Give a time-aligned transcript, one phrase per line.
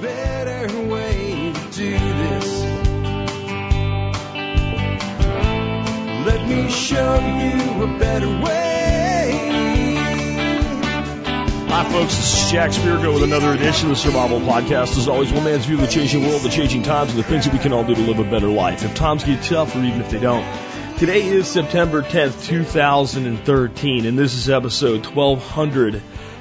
[0.00, 2.62] better way to do this.
[6.26, 9.96] Let me show you a better way.
[11.68, 12.16] Hi, folks.
[12.16, 14.98] This is Jack Spirko with another edition of the Survival Podcast.
[14.98, 17.44] As always, one man's view of the changing world, the changing times, and the things
[17.44, 18.84] that we can all do to live a better life.
[18.84, 20.44] If times get tough, or even if they don't.
[20.98, 25.04] Today is September 10th, 2013, and this is episode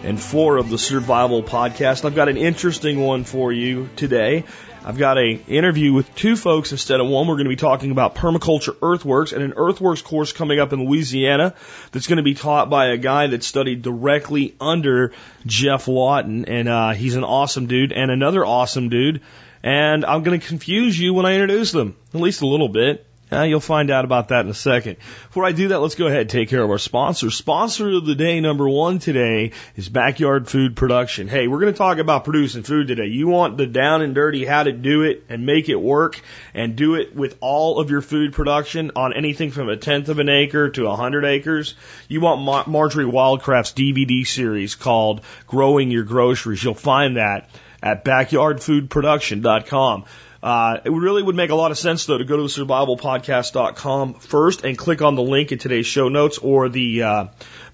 [0.05, 2.05] 1204 of the Survival Podcast.
[2.05, 4.43] I've got an interesting one for you today.
[4.83, 7.25] I've got a interview with two folks instead of one.
[7.25, 10.85] We're going to be talking about permaculture earthworks and an earthworks course coming up in
[10.85, 11.55] Louisiana
[11.91, 15.11] that's going to be taught by a guy that studied directly under
[15.47, 19.21] Geoff Lawton, and uh, he's an awesome dude and another awesome dude.
[19.63, 23.07] And I'm going to confuse you when I introduce them, at least a little bit.
[23.31, 24.97] Uh, you'll find out about that in a second.
[25.27, 27.31] Before I do that, let's go ahead and take care of our sponsor.
[27.31, 31.27] Sponsor of the day number one today is Backyard Food Production.
[31.27, 33.07] Hey, we're going to talk about producing food today.
[33.07, 36.21] You want the down and dirty how to do it and make it work
[36.53, 40.19] and do it with all of your food production on anything from a tenth of
[40.19, 41.73] an acre to a hundred acres.
[42.07, 46.63] You want Mar- Marjorie Wildcraft's DVD series called Growing Your Groceries.
[46.63, 47.49] You'll find that
[47.81, 50.05] at backyardfoodproduction.com.
[50.45, 54.13] Uh, it really would make a lot of sense though to go to the survivalpodcast.com
[54.13, 57.25] first and click on the link in today's show notes or the uh,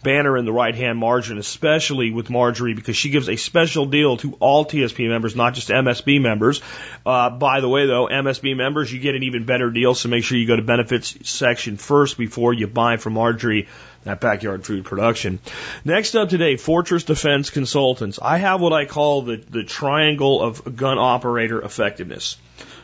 [0.04, 4.16] banner in the right hand margin, especially with Marjorie because she gives a special deal
[4.16, 6.62] to all TSP members, not just MSB members.
[7.06, 10.24] Uh, by the way though, MSB members, you get an even better deal, so make
[10.24, 13.68] sure you go to benefits section first before you buy from Marjorie
[14.04, 15.40] that backyard food production.
[15.86, 18.20] Next up today, Fortress Defense Consultants.
[18.22, 22.38] I have what I call the, the triangle of gun operator effectiveness.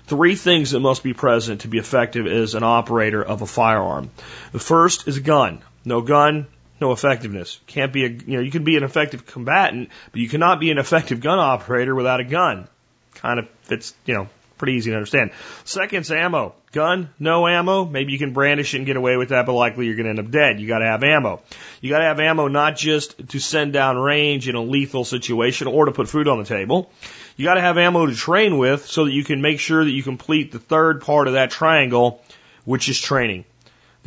[0.06, 4.10] Three things that must be present to be effective as an operator of a firearm.
[4.52, 5.62] The first is a gun.
[5.84, 6.48] No gun,
[6.80, 7.60] no effectiveness.
[7.68, 10.72] Can't be a, you know, you can be an effective combatant, but you cannot be
[10.72, 12.68] an effective gun operator without a gun.
[13.16, 15.32] Kind of fits, you know, pretty easy to understand.
[15.64, 16.56] Second's ammo.
[16.72, 17.86] Gun, no ammo.
[17.86, 20.10] Maybe you can brandish it and get away with that, but likely you're going to
[20.10, 20.60] end up dead.
[20.60, 21.42] You got to have ammo.
[21.82, 25.68] You got to have ammo not just to send down range in a lethal situation
[25.68, 26.92] or to put food on the table.
[27.36, 29.92] You got to have ammo to train with so that you can make sure that
[29.92, 32.22] you complete the third part of that triangle,
[32.66, 33.46] which is training.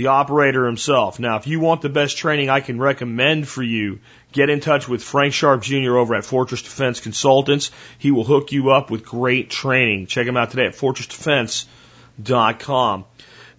[0.01, 1.21] The operator himself.
[1.21, 3.99] Now, if you want the best training I can recommend for you,
[4.33, 5.99] get in touch with Frank Sharp Jr.
[5.99, 7.71] over at Fortress Defense Consultants.
[7.99, 10.07] He will hook you up with great training.
[10.07, 13.05] Check him out today at fortressdefense.com.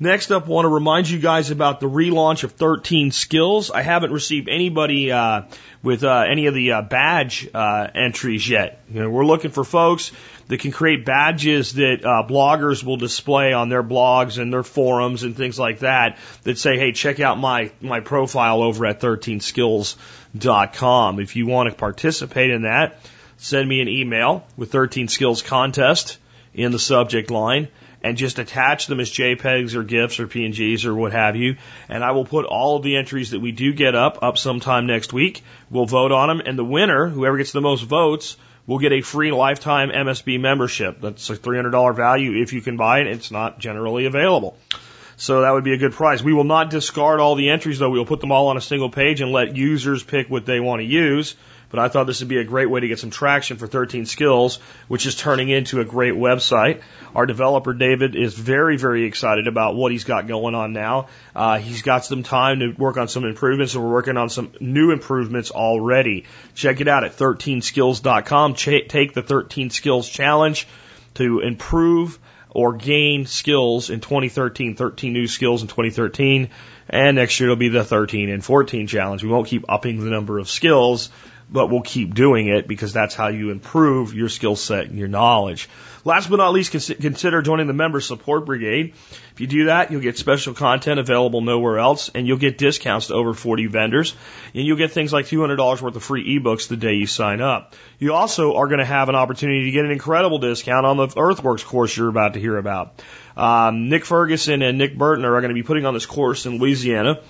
[0.01, 3.69] Next up, I want to remind you guys about the relaunch of 13 Skills.
[3.69, 5.43] I haven't received anybody uh,
[5.83, 8.81] with uh, any of the uh, badge uh, entries yet.
[8.91, 10.11] You know, we're looking for folks
[10.47, 15.21] that can create badges that uh, bloggers will display on their blogs and their forums
[15.21, 16.17] and things like that.
[16.45, 21.75] That say, "Hey, check out my my profile over at 13skills.com." If you want to
[21.75, 22.97] participate in that,
[23.37, 26.17] send me an email with 13 Skills Contest
[26.55, 27.67] in the subject line
[28.03, 31.57] and just attach them as JPEGs or GIFs or PNGs or what have you.
[31.89, 34.87] And I will put all of the entries that we do get up up sometime
[34.87, 35.43] next week.
[35.69, 39.01] We'll vote on them, and the winner, whoever gets the most votes, will get a
[39.01, 41.01] free lifetime MSB membership.
[41.01, 43.07] That's a $300 value if you can buy it.
[43.07, 44.57] It's not generally available.
[45.17, 46.23] So that would be a good price.
[46.23, 47.89] We will not discard all the entries though.
[47.89, 50.59] We will put them all on a single page and let users pick what they
[50.59, 51.35] want to use.
[51.71, 54.05] But I thought this would be a great way to get some traction for 13
[54.05, 56.81] Skills, which is turning into a great website.
[57.15, 61.07] Our developer David is very, very excited about what he's got going on now.
[61.35, 64.51] Uh, he's got some time to work on some improvements, and we're working on some
[64.59, 66.25] new improvements already.
[66.55, 68.55] Check it out at 13skills.com.
[68.55, 70.67] Ch- take the 13 Skills Challenge
[71.15, 72.19] to improve
[72.53, 76.49] or gain skills in 2013, 13 new skills in 2013.
[76.89, 79.23] And next year it'll be the 13 and 14 challenge.
[79.23, 81.09] We won't keep upping the number of skills
[81.51, 85.09] but we'll keep doing it because that's how you improve your skill set and your
[85.09, 85.67] knowledge.
[86.03, 88.93] Last but not least, consider joining the member support brigade.
[89.33, 93.07] If you do that, you'll get special content available nowhere else, and you'll get discounts
[93.07, 94.15] to over 40 vendors,
[94.55, 97.75] and you'll get things like $200 worth of free ebooks the day you sign up.
[97.99, 101.07] You also are going to have an opportunity to get an incredible discount on the
[101.07, 103.03] Earthworks course you're about to hear about.
[103.37, 106.57] Um, Nick Ferguson and Nick Burtner are going to be putting on this course in
[106.57, 107.21] Louisiana.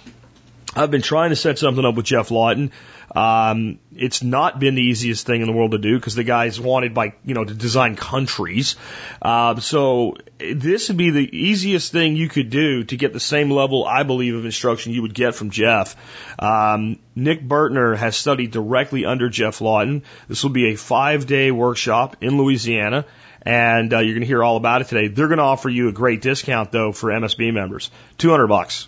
[0.73, 2.71] I've been trying to set something up with Geoff Lawton.
[3.13, 6.61] Um, it's not been the easiest thing in the world to do because the guy's
[6.61, 8.77] wanted by, you know, to design countries.
[9.21, 13.51] Uh, so this would be the easiest thing you could do to get the same
[13.51, 15.97] level, I believe, of instruction you would get from Geoff.
[16.39, 20.03] Um, Nick Burtner has studied directly under Geoff Lawton.
[20.29, 23.05] This will be a five day workshop in Louisiana
[23.43, 25.07] and uh, you're going to hear all about it today.
[25.07, 27.89] They're going to offer you a great discount though for MSB members,
[28.19, 28.87] 200 bucks.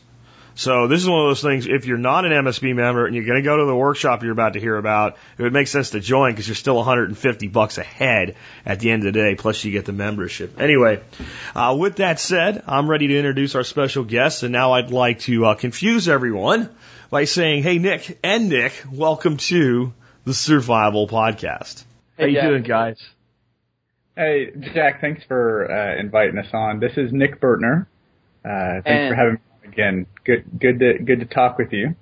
[0.55, 3.25] So this is one of those things, if you're not an MSB member and you're
[3.25, 5.89] going to go to the workshop you're about to hear about, it would make sense
[5.91, 8.35] to join because you're still 150 bucks ahead
[8.65, 10.59] at the end of the day, plus you get the membership.
[10.61, 11.01] Anyway,
[11.55, 15.19] uh, with that said, I'm ready to introduce our special guest and now I'd like
[15.21, 16.69] to uh, confuse everyone
[17.09, 19.91] by saying, hey Nick and Nick, welcome to
[20.25, 21.83] the Survival Podcast.
[22.15, 22.47] Hey, How you Jack.
[22.49, 22.97] doing guys?
[24.15, 26.79] Hey, Jack, thanks for uh, inviting us on.
[26.79, 27.87] This is Nick Burtner.
[28.45, 30.05] Uh, thanks And- for having me on again.
[30.25, 31.95] Good, good to good to talk with you.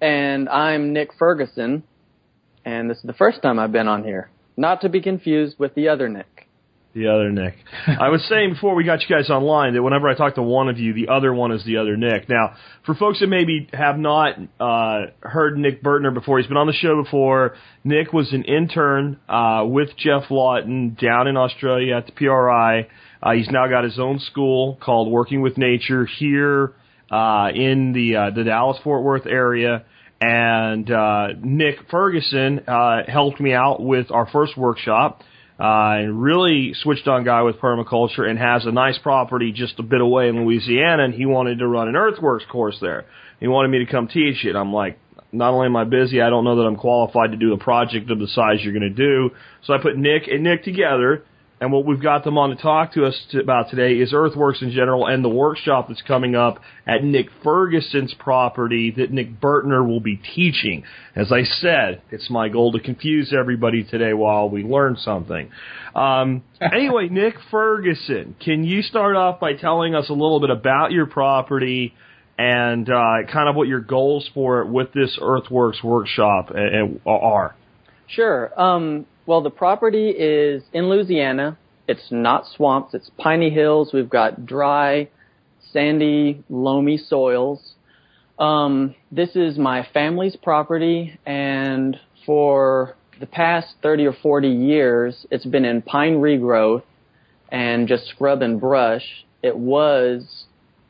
[0.00, 1.84] And I'm Nick Ferguson,
[2.64, 4.30] and this is the first time I've been on here.
[4.56, 6.48] Not to be confused with the other Nick.
[6.94, 7.56] The other Nick.
[7.88, 10.68] I was saying before we got you guys online that whenever I talk to one
[10.68, 12.28] of you, the other one is the other Nick.
[12.28, 12.54] Now,
[12.86, 16.72] for folks that maybe have not uh, heard Nick Burtner before, he's been on the
[16.72, 17.56] show before.
[17.82, 22.86] Nick was an intern uh, with Geoff Lawton down in Australia at the PRI.
[23.24, 26.74] Uh, he's now got his own school called Working with Nature here
[27.10, 29.86] uh, in the uh, the Dallas Fort Worth area.
[30.20, 35.22] And uh, Nick Ferguson uh, helped me out with our first workshop
[35.58, 39.82] uh, and really switched on guy with permaculture and has a nice property just a
[39.82, 41.04] bit away in Louisiana.
[41.04, 43.06] And he wanted to run an earthworks course there.
[43.40, 44.54] He wanted me to come teach it.
[44.54, 44.98] I'm like,
[45.32, 48.10] not only am I busy, I don't know that I'm qualified to do a project
[48.10, 49.30] of the size you're going to do.
[49.64, 51.24] So I put Nick and Nick together.
[51.64, 54.60] And what we've got them on to talk to us to, about today is earthworks
[54.60, 59.82] in general and the workshop that's coming up at Nick Ferguson's property that Nick Burtner
[59.82, 60.84] will be teaching.
[61.16, 65.50] As I said, it's my goal to confuse everybody today while we learn something.
[65.94, 70.92] Um, anyway, Nick Ferguson, can you start off by telling us a little bit about
[70.92, 71.94] your property
[72.36, 77.10] and uh, kind of what your goals for it with this earthworks workshop uh, uh,
[77.10, 77.56] are?
[78.06, 78.52] Sure.
[78.60, 81.58] Um, well, the property is in Louisiana.
[81.88, 82.94] It's not swamps.
[82.94, 83.90] It's piney hills.
[83.92, 85.08] We've got dry,
[85.72, 87.74] sandy, loamy soils.
[88.38, 95.46] Um, this is my family's property, and for the past 30 or 40 years, it's
[95.46, 96.82] been in pine regrowth
[97.50, 99.24] and just scrub and brush.
[99.42, 100.46] It was,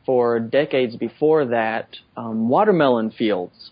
[0.07, 3.71] for decades before that, um, watermelon fields.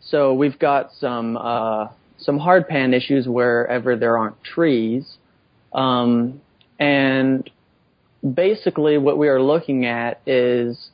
[0.00, 5.16] So we've got some uh, some hard pan issues wherever there aren't trees,
[5.72, 6.40] um,
[6.78, 7.48] and
[8.34, 10.90] basically what we are looking at is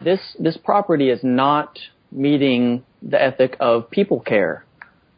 [0.00, 1.78] this this property is not
[2.12, 4.64] meeting the ethic of people care.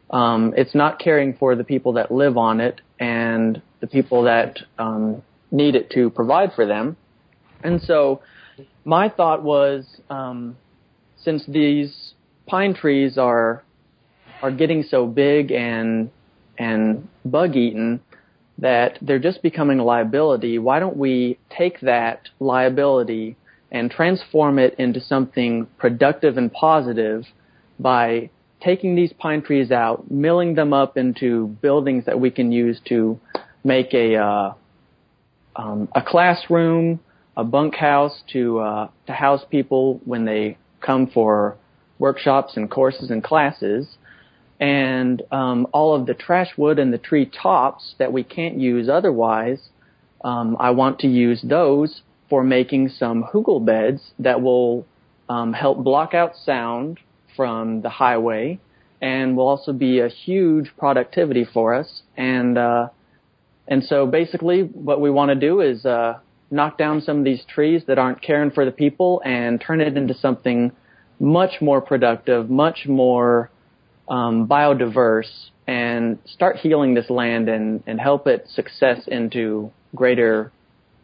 [0.09, 4.57] Um, it's not caring for the people that live on it and the people that
[4.77, 5.21] um,
[5.51, 6.97] need it to provide for them.
[7.63, 8.21] And so,
[8.85, 10.57] my thought was, um,
[11.17, 12.13] since these
[12.47, 13.63] pine trees are
[14.41, 16.09] are getting so big and
[16.57, 18.01] and bug eaten
[18.57, 20.59] that they're just becoming a liability.
[20.59, 23.37] Why don't we take that liability
[23.71, 27.23] and transform it into something productive and positive
[27.79, 28.29] by
[28.61, 33.19] taking these pine trees out, milling them up into buildings that we can use to
[33.63, 34.53] make a uh,
[35.55, 36.99] um, a classroom,
[37.37, 41.57] a bunkhouse to uh, to house people when they come for
[41.99, 43.97] workshops and courses and classes,
[44.59, 48.89] and um, all of the trash wood and the tree tops that we can't use
[48.89, 49.69] otherwise.
[50.23, 54.85] Um, I want to use those for making some hugel beds that will
[55.29, 56.99] um, help block out sound
[57.35, 58.59] from the highway
[59.01, 62.01] and will also be a huge productivity for us.
[62.17, 62.89] And uh,
[63.67, 66.19] and so basically, what we want to do is uh,
[66.51, 69.95] knock down some of these trees that aren't caring for the people and turn it
[69.95, 70.71] into something
[71.19, 73.51] much more productive, much more
[74.09, 80.51] um, biodiverse, and start healing this land and, and help it success into greater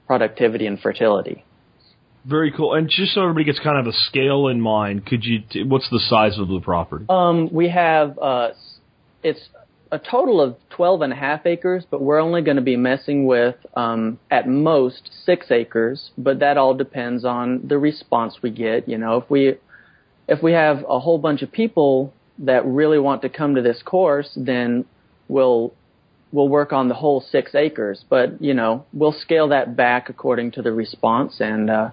[0.07, 1.43] productivity and fertility.
[2.25, 2.73] Very cool.
[2.73, 5.41] And just so everybody gets kind of a scale in mind, could you?
[5.47, 7.05] T- what's the size of the property?
[7.07, 8.49] Um, we have uh,
[9.21, 9.47] it's
[9.91, 13.27] a total of 12 and a half acres, but we're only going to be messing
[13.27, 16.09] with um, at most six acres.
[16.17, 18.89] But that all depends on the response we get.
[18.89, 19.55] You know, if we
[20.27, 23.81] if we have a whole bunch of people that really want to come to this
[23.83, 24.85] course, then
[25.27, 25.73] we'll
[26.31, 28.03] we'll work on the whole six acres.
[28.09, 31.89] But you know, we'll scale that back according to the response and uh,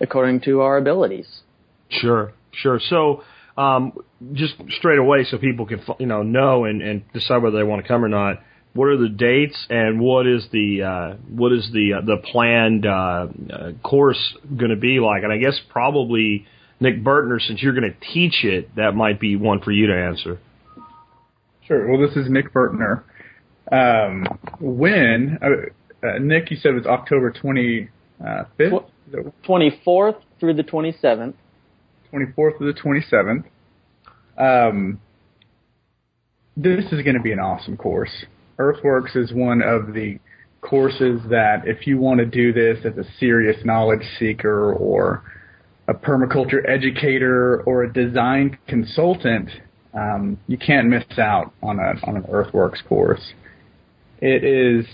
[0.00, 1.40] according to our abilities.
[1.88, 2.80] Sure, sure.
[2.80, 3.22] So,
[3.56, 3.92] um,
[4.32, 7.82] just straight away, so people can you know know and, and decide whether they want
[7.82, 8.42] to come or not.
[8.74, 12.84] What are the dates and what is the uh, what is the uh, the planned
[12.84, 15.22] uh, uh, course going to be like?
[15.22, 16.46] And I guess probably
[16.80, 19.94] Nick Burtner, since you're going to teach it, that might be one for you to
[19.94, 20.38] answer.
[21.66, 21.90] Sure.
[21.90, 23.02] Well, this is Nick Burtner.
[23.72, 24.26] Um,
[24.60, 27.88] when uh, uh, Nick, you said it was October 25th,
[29.44, 31.34] 24th through the 27th.
[32.12, 33.44] 24th through the 27th.
[34.38, 35.00] Um,
[36.56, 38.24] this is going to be an awesome course.
[38.58, 40.18] Earthworks is one of the
[40.60, 45.22] courses that if you want to do this as a serious knowledge seeker or
[45.88, 49.50] a permaculture educator or a design consultant,
[49.94, 53.32] um, you can't miss out on a on an earthworks course.
[54.20, 54.86] It is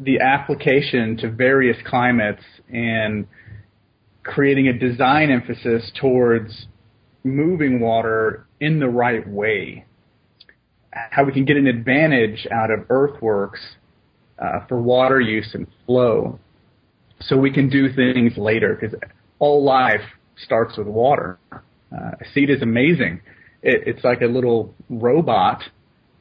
[0.00, 3.26] the application to various climates and
[4.22, 6.66] creating a design emphasis towards
[7.22, 9.84] moving water in the right way.
[10.92, 13.60] How we can get an advantage out of earthworks
[14.38, 16.38] uh, for water use and flow,
[17.20, 18.98] so we can do things later because
[19.40, 20.02] all life
[20.36, 21.38] starts with water.
[21.52, 23.20] Uh, seed is amazing.
[23.62, 25.62] It, it's like a little robot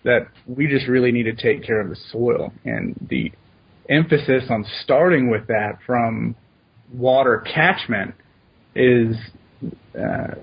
[0.04, 3.32] that we just really need to take care of the soil and the
[3.90, 6.36] emphasis on starting with that from
[6.94, 8.16] water catchment
[8.76, 9.16] is
[10.00, 10.36] uh,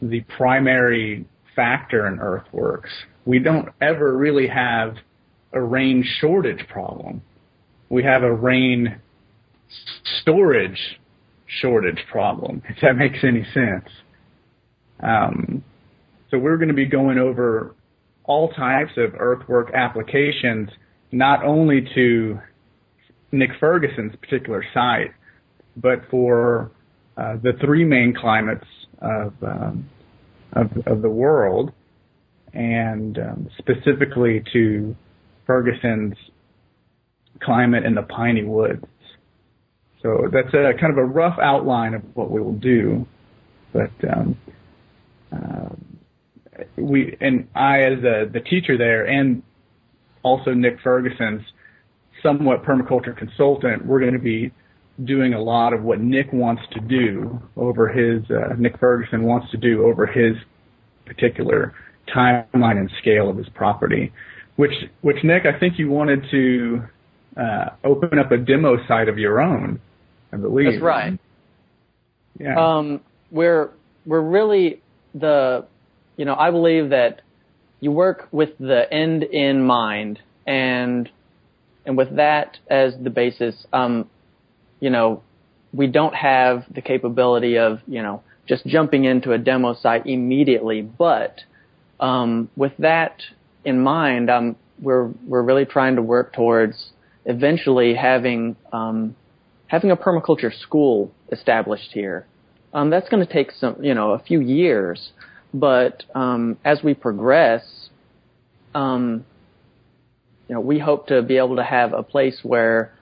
[0.00, 2.90] the primary factor in earthworks.
[3.24, 4.96] We don't ever really have
[5.52, 7.22] a rain shortage problem.
[7.88, 9.00] We have a rain
[10.20, 10.98] storage
[11.60, 13.88] shortage problem, if that makes any sense.
[15.00, 15.64] Um,
[16.30, 17.74] so we're going to be going over
[18.24, 20.68] all types of earthwork applications,
[21.12, 22.40] not only to
[23.32, 25.12] Nick Ferguson's particular site,
[25.76, 26.72] but for
[27.16, 28.66] uh, the three main climates
[29.00, 29.88] of, um,
[30.52, 31.72] of, of the world,
[32.52, 34.96] and um, specifically to
[35.46, 36.16] Ferguson's
[37.42, 38.84] climate in the piney woods.
[40.06, 43.08] So that's a kind of a rough outline of what we will do,
[43.72, 44.38] but um,
[45.32, 45.68] uh,
[46.76, 49.42] we and I, as a, the teacher there, and
[50.22, 51.42] also Nick Ferguson's
[52.22, 54.52] somewhat permaculture consultant, we're going to be
[55.04, 59.50] doing a lot of what Nick wants to do over his uh, Nick Ferguson wants
[59.50, 60.36] to do over his
[61.04, 61.74] particular
[62.14, 64.12] timeline and scale of his property.
[64.54, 66.82] Which which Nick, I think you wanted to
[67.36, 69.80] uh, open up a demo site of your own.
[70.32, 71.18] I believe That's right.
[72.38, 72.54] Yeah.
[72.58, 73.70] Um, we're
[74.04, 74.82] we're really
[75.14, 75.66] the,
[76.16, 77.22] you know, I believe that
[77.80, 81.08] you work with the end in mind, and
[81.84, 84.08] and with that as the basis, um,
[84.80, 85.22] you know,
[85.72, 90.82] we don't have the capability of, you know, just jumping into a demo site immediately.
[90.82, 91.40] But
[92.00, 93.20] um, with that
[93.64, 96.90] in mind, um, we're we're really trying to work towards
[97.24, 99.16] eventually having um,
[99.68, 102.26] having a permaculture school established here.
[102.72, 105.12] Um, that's going to take some, you know, a few years,
[105.54, 107.88] but um, as we progress,
[108.74, 109.24] um,
[110.48, 112.92] you know, we hope to be able to have a place where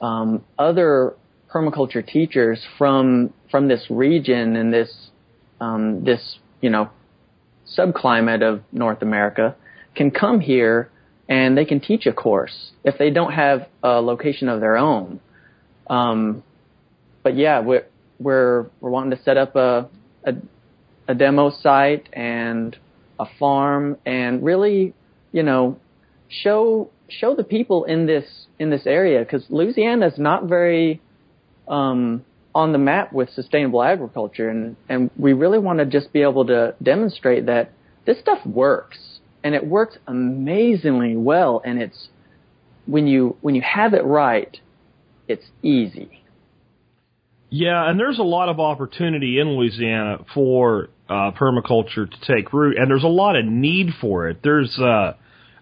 [0.00, 1.14] um, other
[1.54, 5.10] permaculture teachers from from this region and this
[5.60, 6.90] um, this you know
[7.78, 9.54] subclimate of North America
[9.94, 10.90] can come here
[11.28, 15.20] and they can teach a course if they don't have a location of their own.
[15.88, 16.42] Um,
[17.22, 17.86] but yeah, we're
[18.18, 19.88] we're we're wanting to set up a,
[20.24, 20.34] a
[21.08, 22.76] a demo site and
[23.18, 24.94] a farm and really,
[25.32, 25.78] you know,
[26.28, 31.00] show show the people in this in this area because Louisiana is not very
[31.68, 32.24] um,
[32.54, 36.46] on the map with sustainable agriculture, and and we really want to just be able
[36.46, 37.72] to demonstrate that
[38.06, 38.98] this stuff works
[39.42, 42.08] and it works amazingly well, and it's
[42.86, 44.58] when you when you have it right,
[45.28, 46.22] it's easy.
[47.50, 52.76] Yeah, and there's a lot of opportunity in Louisiana for uh, permaculture to take root,
[52.78, 54.38] and there's a lot of need for it.
[54.42, 55.12] There's uh,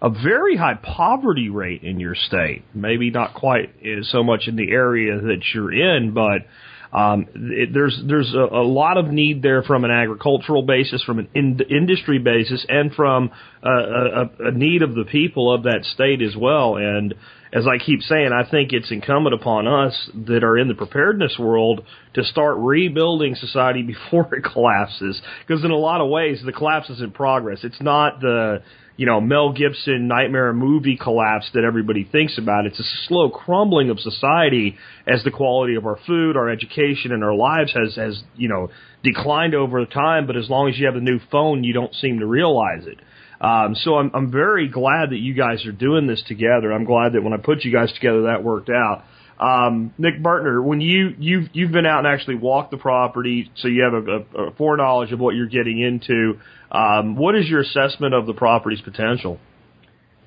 [0.01, 2.65] a very high poverty rate in your state.
[2.75, 6.47] Maybe not quite so much in the area that you're in, but
[6.93, 11.21] um, it, there's there's a, a, lot of need there from an agricultural basis, from
[11.21, 13.31] an in, industry basis, and from
[13.63, 16.77] a, a, a need of the people of that state as well.
[16.77, 17.15] And
[17.51, 21.37] as I keep saying, I think it's incumbent upon us that are in the preparedness
[21.39, 21.83] world
[22.13, 25.21] to start rebuilding society before it collapses.
[25.47, 27.61] Because in a lot of ways, the collapse is in progress.
[27.63, 28.63] It's not the
[28.97, 32.67] you know, Mel Gibson nightmare movie collapse that everybody thinks about.
[32.67, 37.25] It's a slow crumbling of society as the quality of our food, our education, and
[37.25, 38.71] our lives has, has, you know,
[39.03, 40.27] declined over time.
[40.27, 43.01] But as long as you have a new phone, you don't seem to realize it.
[43.41, 46.73] Um, so I'm, I'm very glad that you guys are doing this together.
[46.73, 49.03] I'm glad that when I put you guys together, that worked out.
[49.43, 53.69] Um, Nick Burtner, when you you've you've been out and actually walked the property, so
[53.69, 56.39] you have a, a, a foreknowledge of what you're getting into.
[56.71, 59.41] Um, what is your assessment of the property's potential?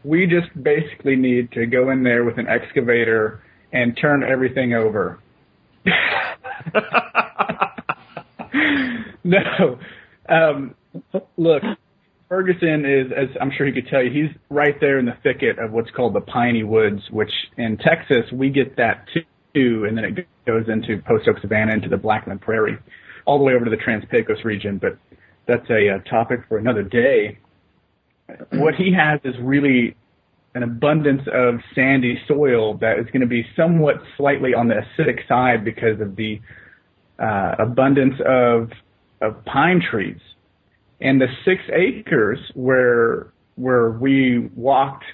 [0.03, 3.41] We just basically need to go in there with an excavator
[3.71, 5.19] and turn everything over.
[9.25, 9.79] No.
[10.29, 10.75] Um,
[11.35, 11.63] look,
[12.27, 15.59] Ferguson is, as I'm sure he could tell you, he's right there in the thicket
[15.59, 19.07] of what's called the piney woods, which in Texas we get that
[19.53, 22.77] too, and then it goes into Post Oak Savanna into the Blackland Prairie,
[23.25, 24.79] all the way over to the Trans-Pecos region.
[24.79, 24.97] But
[25.47, 27.37] that's a, a topic for another day.
[28.53, 29.95] What he has is really
[30.55, 35.27] an abundance of sandy soil that is going to be somewhat slightly on the acidic
[35.27, 36.41] side because of the
[37.19, 38.71] uh, abundance of
[39.21, 40.19] of pine trees.
[41.01, 45.05] And the six acres where where we walked,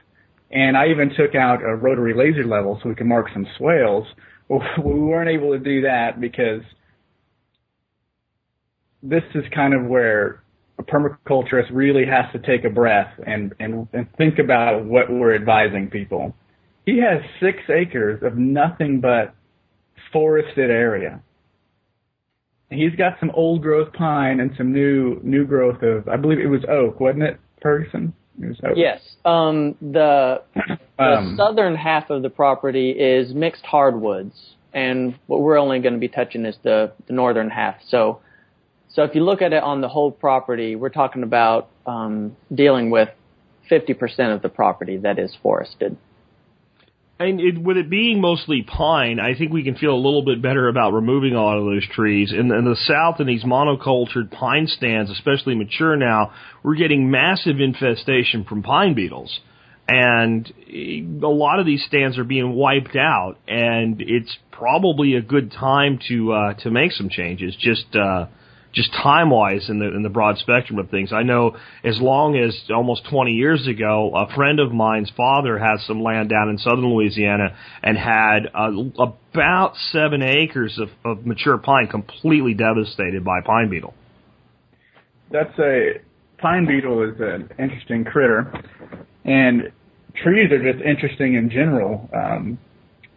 [0.52, 4.08] and I even took out a rotary laser level so we could mark some swales.
[4.48, 6.62] Well, we weren't able to do that because
[9.04, 10.44] this is kind of where
[10.80, 15.36] a permaculturist really has to take a breath and, and, and think about what we're
[15.36, 16.36] advising people.
[16.86, 19.36] He has six acres of nothing but
[20.12, 21.22] forested area.
[22.72, 26.48] He's got some old growth pine and some new new growth of I believe it
[26.48, 28.14] was oak, wasn't it, Ferguson?
[28.42, 28.74] It was oak.
[28.76, 29.02] Yes.
[29.26, 30.42] Um, the
[30.98, 35.94] the Um, southern half of the property is mixed hardwoods, and what we're only going
[35.94, 37.76] to be touching is the, the northern half.
[37.88, 38.20] So,
[38.90, 42.90] so if you look at it on the whole property, we're talking about um, dealing
[42.90, 43.10] with
[43.70, 45.98] 50% of the property that is forested.
[47.22, 50.42] And it, with it being mostly pine, I think we can feel a little bit
[50.42, 52.32] better about removing a lot of those trees.
[52.32, 57.60] In, in the south, in these monocultured pine stands, especially mature now, we're getting massive
[57.60, 59.40] infestation from pine beetles.
[59.88, 65.22] And eh, a lot of these stands are being wiped out, and it's probably a
[65.22, 67.56] good time to uh, to make some changes.
[67.60, 68.28] Just uh,
[68.74, 71.12] just time wise in the in the broad spectrum of things.
[71.12, 75.86] I know as long as almost 20 years ago, a friend of mine's father has
[75.86, 81.58] some land down in southern Louisiana and had uh, about seven acres of, of mature
[81.58, 83.94] pine completely devastated by pine beetle.
[85.32, 86.02] that's a
[86.38, 88.52] pine beetle is an interesting critter,
[89.26, 89.72] and
[90.24, 92.10] trees are just interesting in general.
[92.14, 92.58] Um,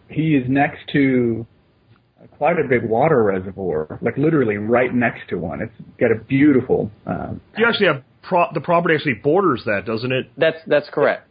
[0.08, 1.46] he is next to
[2.38, 5.60] quite a big water reservoir, like literally right next to one.
[5.62, 6.90] It's got a beautiful.
[7.06, 10.30] Um, You actually have pro- the property actually borders that, doesn't it?
[10.36, 11.28] That's that's correct.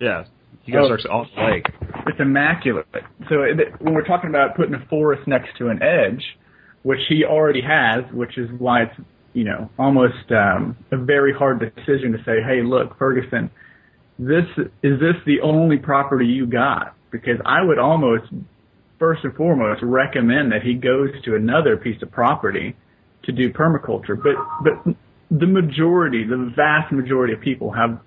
[0.00, 0.24] Yeah,
[0.64, 0.90] you guys Oh.
[0.90, 1.66] are actually off the lake.
[2.06, 2.86] it's immaculate.
[3.28, 6.22] So it, when we're talking about putting a forest next to an edge,
[6.82, 8.94] which he already has, which is why it's
[9.32, 13.50] you know almost um, a very hard decision to say, hey, look, Ferguson,
[14.18, 14.44] this
[14.82, 16.94] is this the only property you got?
[17.10, 18.24] Because I would almost
[18.98, 22.76] first and foremost recommend that he goes to another piece of property
[23.24, 24.16] to do permaculture.
[24.16, 24.94] But but
[25.30, 27.98] the majority, the vast majority of people have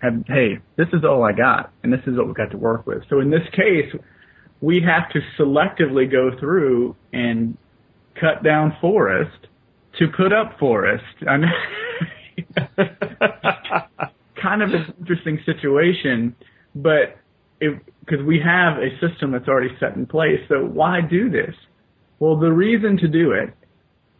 [0.00, 2.86] have hey, this is all I got, and this is what we've got to work
[2.86, 3.02] with.
[3.10, 3.92] So in this case,
[4.60, 7.56] we have to selectively go through and
[8.20, 9.46] cut down forest
[9.98, 11.04] to put up forest.
[11.28, 11.50] I mean,
[14.40, 16.36] kind of an interesting situation,
[16.74, 17.18] but
[18.08, 21.54] because we have a system that's already set in place, so why do this?
[22.18, 23.54] Well, the reason to do it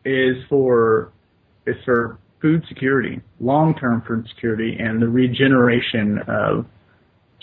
[0.05, 1.13] is for
[1.67, 6.67] is for food security, long-term food security, and the regeneration of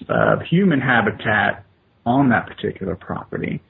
[0.09, 1.65] of human habitat
[2.05, 3.61] on that particular property.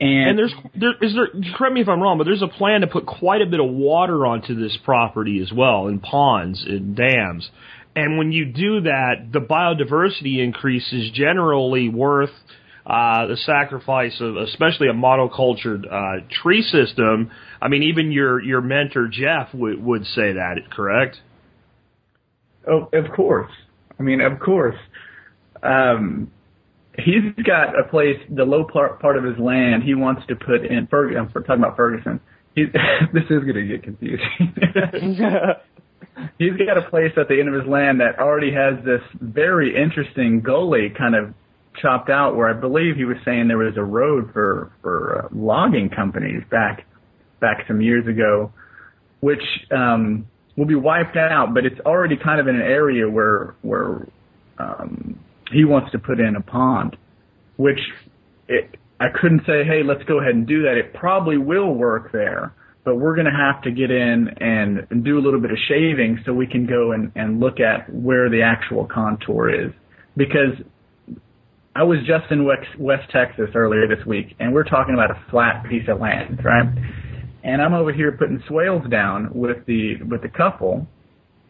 [0.00, 2.82] And, And there's there is there correct me if I'm wrong, but there's a plan
[2.82, 6.94] to put quite a bit of water onto this property as well, in ponds and
[6.94, 7.50] dams.
[7.98, 12.30] And when you do that, the biodiversity increase is generally worth
[12.86, 17.32] uh, the sacrifice of, especially a monocultured uh, tree system.
[17.60, 21.16] I mean, even your your mentor Geoff would would say that, correct?
[22.70, 23.50] Oh, of course.
[23.98, 24.76] I mean, of course.
[25.60, 26.30] Um,
[26.96, 30.64] he's got a place, the low part, part of his land he wants to put
[30.64, 30.86] in.
[30.86, 32.20] Ferg- I'm talking about Ferguson.
[32.54, 32.66] He,
[33.12, 34.54] this is going to get confusing.
[36.38, 39.74] he's got a place at the end of his land that already has this very
[39.76, 41.34] interesting gully kind of
[41.80, 45.28] chopped out where I believe he was saying there was a road for for uh,
[45.32, 46.86] logging companies back
[47.40, 48.52] back some years ago,
[49.20, 50.26] which um,
[50.56, 51.54] will be wiped out.
[51.54, 54.06] But it's already kind of in an area where where
[54.58, 55.18] um,
[55.52, 56.96] he wants to put in a pond,
[57.56, 57.80] which
[58.48, 60.76] it, I couldn't say, hey, let's go ahead and do that.
[60.76, 62.52] It probably will work there,
[62.88, 66.18] but we're going to have to get in and, do a little bit of shaving
[66.24, 69.72] so we can go and, and look at where the actual contour is.
[70.16, 70.56] Because
[71.76, 75.22] I was just in West, West Texas earlier this week, and we're talking about a
[75.30, 76.66] flat piece of land, right?
[77.44, 80.86] And I'm over here putting swales down with the with the couple.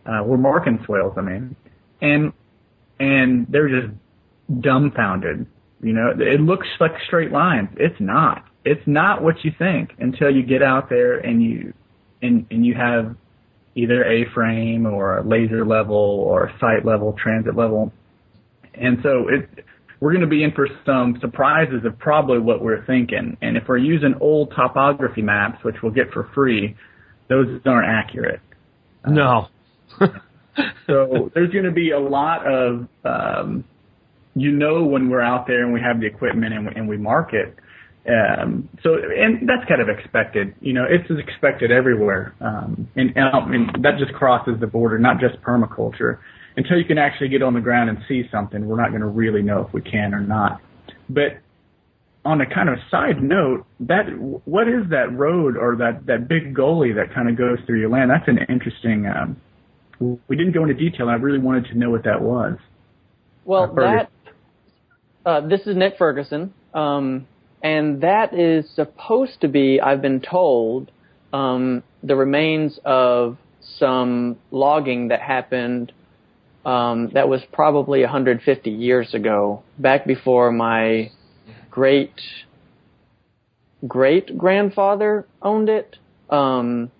[0.04, 1.54] Uh, we're marking swales, I mean,
[2.00, 2.32] and
[2.98, 3.94] and they're just
[4.60, 5.46] dumbfounded.
[5.84, 7.68] You know, it looks like straight lines.
[7.76, 8.44] It's not.
[8.70, 11.72] It's not what you think until you get out there and you
[12.22, 13.16] and and you have
[13.74, 17.92] either A-frame or a laser level or sight level, transit level,
[18.74, 19.64] and so it
[20.00, 23.36] we're going to be in for some surprises of probably what we're thinking.
[23.42, 26.76] And if we're using old topography maps, which we'll get for free,
[27.28, 28.40] those aren't accurate.
[29.06, 29.48] No.
[30.86, 33.64] so there's going to be a lot of, um,
[34.34, 36.96] you know, when we're out there and we have the equipment and we, and we
[36.96, 37.56] mark it.
[38.08, 40.54] Um, so, and that's kind of expected.
[40.60, 42.34] You know, it's expected everywhere.
[42.40, 46.18] Um, and, and, and that just crosses the border, not just permaculture.
[46.56, 49.06] Until you can actually get on the ground and see something, we're not going to
[49.06, 50.60] really know if we can or not.
[51.08, 51.38] But
[52.24, 54.06] on a kind of side note, that
[54.44, 57.90] what is that road or that that big gully that kind of goes through your
[57.90, 58.10] land?
[58.10, 59.06] That's an interesting.
[59.06, 59.40] Um,
[60.28, 61.08] we didn't go into detail.
[61.08, 62.58] I really wanted to know what that was.
[63.44, 64.10] Well, that
[65.24, 67.26] uh, this is Nick Ferguson, um,
[67.62, 70.90] and that is supposed to be, I've been told,
[71.32, 73.36] um, the remains of
[73.78, 75.92] some logging that happened.
[76.64, 81.10] Um, that was probably 150 years ago, back before my
[81.70, 82.12] great
[83.86, 85.96] great grandfather owned it.
[86.28, 86.90] Um,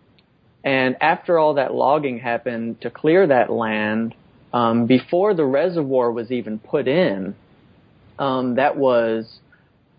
[0.64, 4.14] and after all that logging happened to clear that land,
[4.53, 7.35] um, before the reservoir was even put in,
[8.18, 9.40] um, that was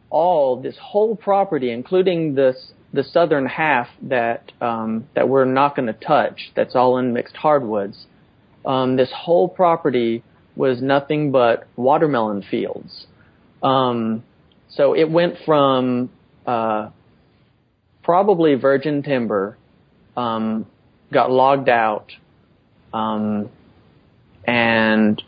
[0.09, 5.87] all this whole property, including this the southern half that um, that we're not going
[5.87, 6.51] to touch.
[6.55, 8.05] That's all in mixed hardwoods.
[8.65, 10.23] Um, this whole property
[10.55, 13.05] was nothing but watermelon fields.
[13.61, 14.23] Um,
[14.69, 16.09] so it went from
[16.45, 16.89] uh,
[18.03, 19.57] probably virgin timber
[20.17, 20.65] um,
[21.13, 22.11] got logged out
[22.93, 23.49] um,
[24.45, 25.21] and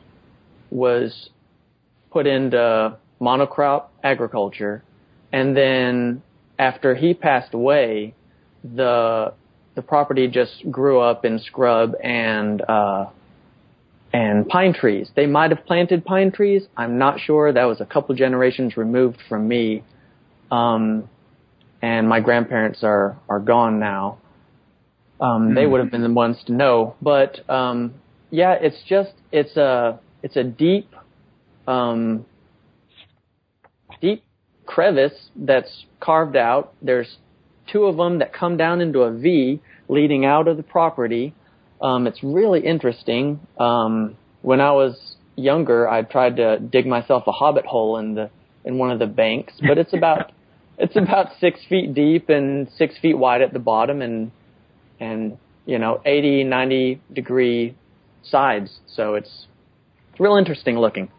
[0.69, 1.29] was
[2.11, 4.83] put into monocrop agriculture,
[5.31, 6.21] and then
[6.57, 8.13] after he passed away,
[8.63, 9.33] the
[9.75, 13.05] the property just grew up in scrub and uh,
[14.11, 15.09] and pine trees.
[15.15, 16.63] They might have planted pine trees.
[16.75, 17.53] I'm not sure.
[17.53, 19.83] That was a couple generations removed from me,
[20.51, 21.09] um,
[21.81, 24.17] and my grandparents are are gone now.
[25.19, 25.53] Um.
[25.53, 26.95] They would have been the ones to know.
[27.01, 27.93] But um,
[28.31, 30.93] yeah, it's just it's a it's a deep
[31.67, 32.25] um,
[34.01, 34.23] deep
[34.65, 36.73] crevice that's carved out.
[36.81, 37.17] There's
[37.71, 41.33] two of them that come down into a V leading out of the property.
[41.81, 43.39] Um, it's really interesting.
[43.59, 48.29] Um, when I was younger, I tried to dig myself a hobbit hole in the
[48.63, 50.31] in one of the banks, but it's about
[50.77, 54.31] it's about six feet deep and six feet wide at the bottom, and
[54.99, 57.75] and you know 80 90 degree
[58.23, 59.47] sides so it's
[60.11, 61.11] it's real interesting looking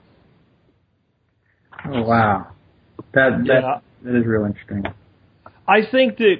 [1.87, 2.52] oh wow
[3.15, 3.79] that that, yeah.
[4.03, 4.85] that is real interesting
[5.69, 6.37] i think that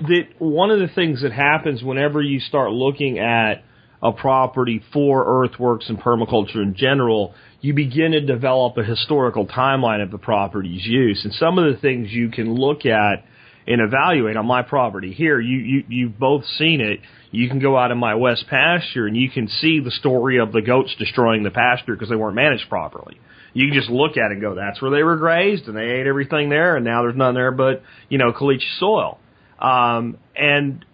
[0.00, 3.64] that one of the things that happens whenever you start looking at
[4.04, 10.02] a property for earthworks and permaculture in general, you begin to develop a historical timeline
[10.02, 11.24] of the property's use.
[11.24, 13.24] And some of the things you can look at
[13.66, 15.14] and evaluate on my property.
[15.14, 17.00] Here, you, you, you've both seen it.
[17.30, 20.52] You can go out in my west pasture and you can see the story of
[20.52, 23.18] the goats destroying the pasture because they weren't managed properly.
[23.54, 25.84] You can just look at it and go, that's where they were grazed and they
[25.84, 29.18] ate everything there and now there's none there but, you know, caliche soil.
[29.58, 30.84] Um, and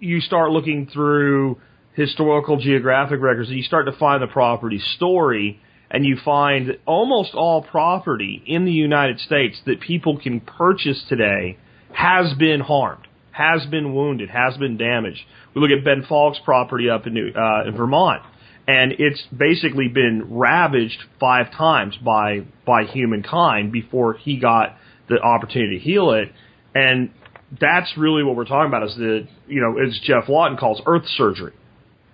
[0.00, 1.58] you start looking through
[1.92, 7.34] historical geographic records and you start to find the property story and you find almost
[7.34, 11.58] all property in the United States that people can purchase today
[11.92, 15.20] has been harmed, has been wounded, has been damaged.
[15.54, 18.22] We look at Ben Falk's property up in, New, uh, in Vermont,
[18.68, 24.76] and it's basically been ravaged five times by by humankind before he got
[25.08, 26.30] the opportunity to heal it.
[26.74, 27.10] And
[27.58, 31.06] that's really what we're talking about is the you know as Geoff Lawton calls earth
[31.16, 31.54] surgery.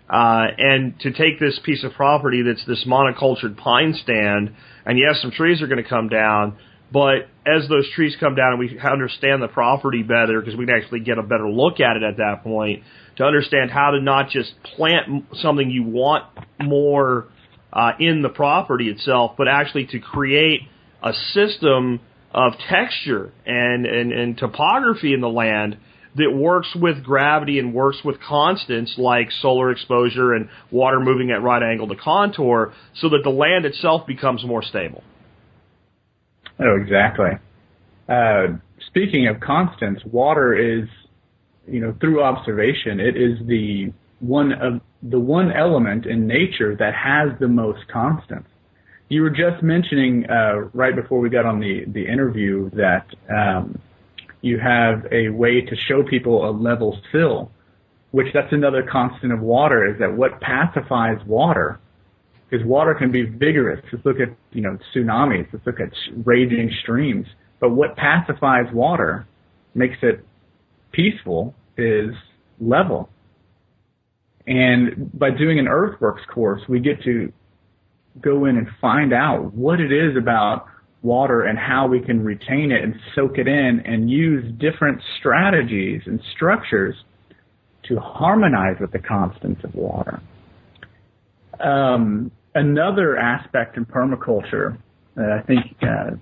[0.09, 4.55] Uh, and to take this piece of property that's this monocultured pine stand,
[4.87, 6.57] and yes, some trees are going to come down,
[6.95, 10.77] but as those trees come down and we understand the property better, because we can
[10.77, 12.85] actually get a better look at it at that point,
[13.17, 16.25] to understand how to not just plant something you want
[16.63, 17.27] more
[17.73, 20.61] uh, in the property itself, but actually to create
[21.03, 21.99] a system
[22.31, 25.77] of texture and, and, and topography in the land
[26.15, 31.43] that works with gravity and works with constants like solar exposure and water moving at
[31.43, 35.03] right angle to contour so that the land itself becomes more stable.
[36.61, 37.31] Oh, exactly.
[38.09, 40.89] Uh, speaking of constants, water is,
[41.67, 46.95] you know, through observation, it is the one of the one element in nature that
[46.95, 48.49] has the most constants.
[49.09, 53.79] You were just mentioning uh, right before we got on the the interview that um,
[54.41, 57.51] you have a way to show people a level fill.
[58.15, 61.81] which that's another constant of water is that what pacifies water,
[62.55, 63.85] because water can be vigorous.
[63.93, 65.49] Let's look at, you know, tsunamis.
[65.53, 65.91] Let's look at
[66.25, 67.27] raging streams.
[67.59, 69.27] But what pacifies water
[69.75, 70.25] makes it
[70.93, 72.15] peaceful is
[72.61, 73.09] level.
[74.47, 77.33] And by doing an earthworks course, we get to
[78.21, 80.67] go in and find out what it is about
[81.03, 86.03] water and how we can retain it and soak it in and use different strategies
[86.07, 86.95] and structures
[87.89, 90.23] to harmonize with the constants of water.
[91.59, 94.79] Um, another aspect in permaculture
[95.17, 96.17] that I think uh,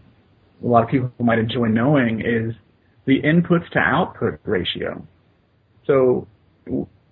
[0.63, 2.55] a lot of people might enjoy knowing is
[3.07, 5.07] the inputs to output ratio.
[5.87, 6.27] So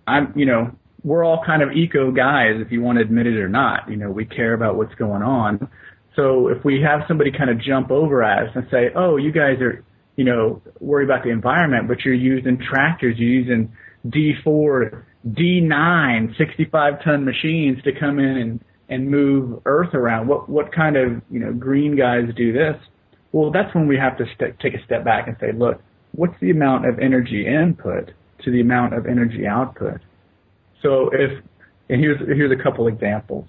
[0.07, 3.37] I'm, you know, we're all kind of eco guys if you want to admit it
[3.37, 3.89] or not.
[3.89, 5.69] You know, we care about what's going on.
[6.17, 9.61] So if we have somebody kind of jump over us and say, "Oh, you guys
[9.61, 9.85] are,
[10.17, 13.73] you know, worry about the environment, but you're using tractors, you're using
[14.07, 20.29] D4, D9, 65 ton machines to come in and and move earth around.
[20.29, 22.77] What what kind of you know green guys do this?
[23.33, 25.81] Well, that's when we have to st- take a step back and say, look,
[26.13, 28.11] what's the amount of energy input
[28.45, 30.01] to the amount of energy output?
[30.83, 31.43] So if
[31.89, 33.49] and here's here's a couple examples.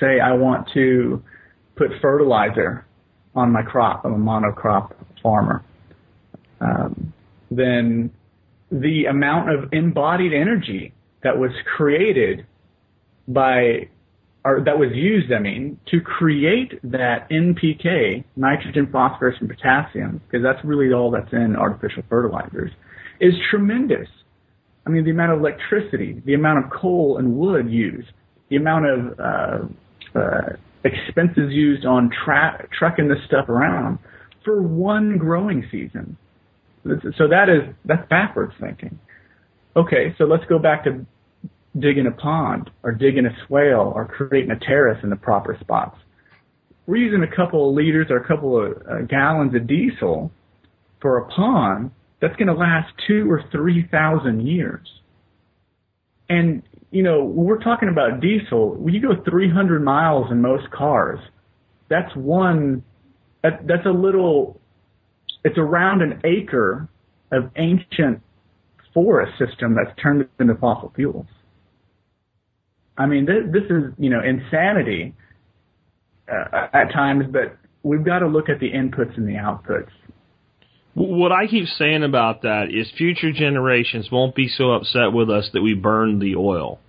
[0.00, 1.22] Say I want to
[1.76, 2.86] put fertilizer
[3.34, 4.04] on my crop.
[4.04, 5.62] I'm a monocrop farmer.
[6.60, 7.12] Um,
[7.50, 8.10] then
[8.72, 12.46] the amount of embodied energy that was created
[13.28, 13.88] by
[14.46, 20.44] or that was used, I mean, to create that NPK, nitrogen, phosphorus, and potassium, because
[20.44, 22.70] that's really all that's in artificial fertilizers,
[23.20, 24.06] is tremendous.
[24.86, 28.06] I mean, the amount of electricity, the amount of coal and wood used,
[28.48, 33.98] the amount of uh, uh, expenses used on tra- trucking this stuff around
[34.44, 36.16] for one growing season.
[36.84, 38.96] So that is that's backwards thinking.
[39.74, 41.04] Okay, so let's go back to
[41.78, 45.96] digging a pond or digging a swale or creating a terrace in the proper spots.
[46.86, 50.30] We're using a couple of liters or a couple of uh, gallons of diesel
[51.00, 54.86] for a pond that's going to last two or three thousand years.
[56.28, 61.18] And you know, we're talking about diesel, when you go 300 miles in most cars,
[61.88, 62.82] that's one.
[63.42, 64.60] That, that's a little.
[65.44, 66.88] It's around an acre
[67.32, 68.22] of ancient
[68.94, 71.26] forest system that's turned into fossil fuels.
[72.98, 75.14] I mean, this, this is, you know, insanity
[76.30, 79.90] uh, at times, but we've got to look at the inputs and the outputs.
[80.94, 85.50] What I keep saying about that is future generations won't be so upset with us
[85.52, 86.80] that we burn the oil.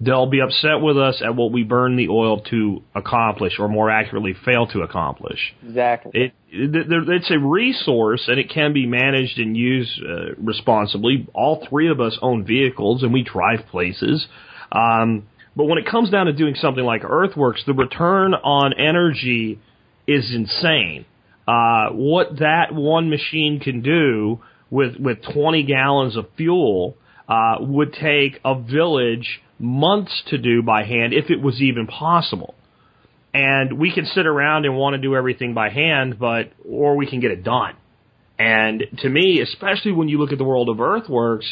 [0.00, 3.90] They'll be upset with us at what we burn the oil to accomplish, or more
[3.90, 5.54] accurately, fail to accomplish.
[5.64, 6.10] Exactly.
[6.14, 11.28] It, it, it's a resource, and it can be managed and used uh, responsibly.
[11.32, 14.26] All three of us own vehicles, and we drive places.
[14.72, 19.60] Um, but when it comes down to doing something like earthworks, the return on energy
[20.06, 21.06] is insane.
[21.46, 24.40] Uh, what that one machine can do
[24.70, 26.96] with with 20 gallons of fuel
[27.28, 32.54] uh, would take a village months to do by hand if it was even possible.
[33.32, 37.06] And we can sit around and want to do everything by hand, but or we
[37.06, 37.74] can get it done.
[38.38, 41.46] And to me, especially when you look at the world of earthworks,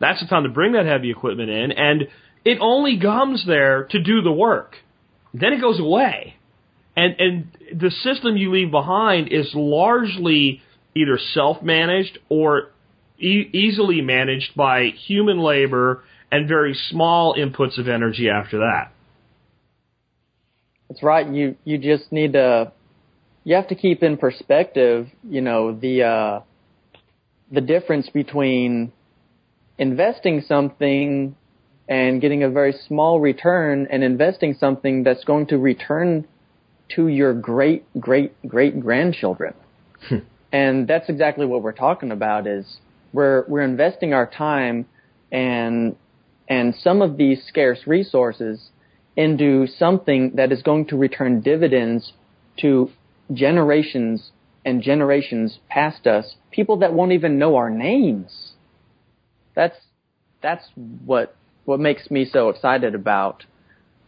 [0.00, 2.08] that's the time to bring that heavy equipment in and
[2.44, 4.76] it only comes there to do the work.
[5.34, 6.36] Then it goes away.
[6.96, 10.62] And, and the system you leave behind is largely
[10.96, 12.70] either self-managed or
[13.18, 18.92] e- easily managed by human labor and very small inputs of energy after that.
[20.88, 21.28] That's right.
[21.28, 22.72] You you just need to
[23.44, 26.40] you have to keep in perspective, you know, the uh,
[27.52, 28.92] the difference between
[29.78, 31.36] investing something
[31.88, 36.26] and getting a very small return and investing something that's going to return
[36.94, 39.54] to your great great great grandchildren.
[40.08, 40.18] Hmm.
[40.52, 42.78] and that's exactly what we're talking about is
[43.12, 44.86] we're we're investing our time
[45.32, 45.96] and
[46.48, 48.70] and some of these scarce resources
[49.16, 52.12] into something that is going to return dividends
[52.60, 52.90] to
[53.32, 54.30] generations
[54.64, 58.52] and generations past us, people that won't even know our names.
[59.54, 59.76] That's
[60.40, 60.64] that's
[61.04, 61.34] what
[61.68, 63.44] what makes me so excited about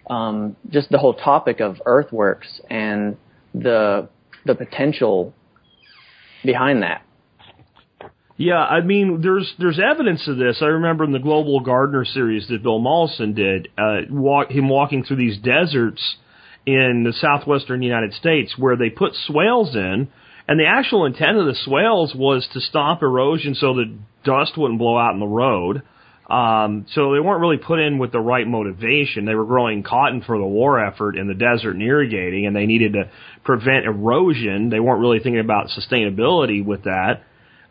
[0.08, 3.18] um, just the whole topic of earthworks and
[3.54, 4.08] the
[4.46, 5.34] the potential
[6.42, 7.02] behind that.
[8.38, 10.60] Yeah, I mean, there's there's evidence of this.
[10.62, 15.04] I remember in the Global Gardener series that Bill Mollison did, uh, walk, him walking
[15.04, 16.16] through these deserts
[16.64, 20.08] in the southwestern United States where they put swales in,
[20.48, 24.78] and the actual intent of the swales was to stop erosion so that dust wouldn't
[24.78, 25.82] blow out in the road
[26.30, 29.24] Um, so they weren't really put in with the right motivation.
[29.24, 32.66] They were growing cotton for the war effort in the desert and irrigating, and they
[32.66, 33.10] needed to
[33.42, 34.70] prevent erosion.
[34.70, 37.22] They weren't really thinking about sustainability with that.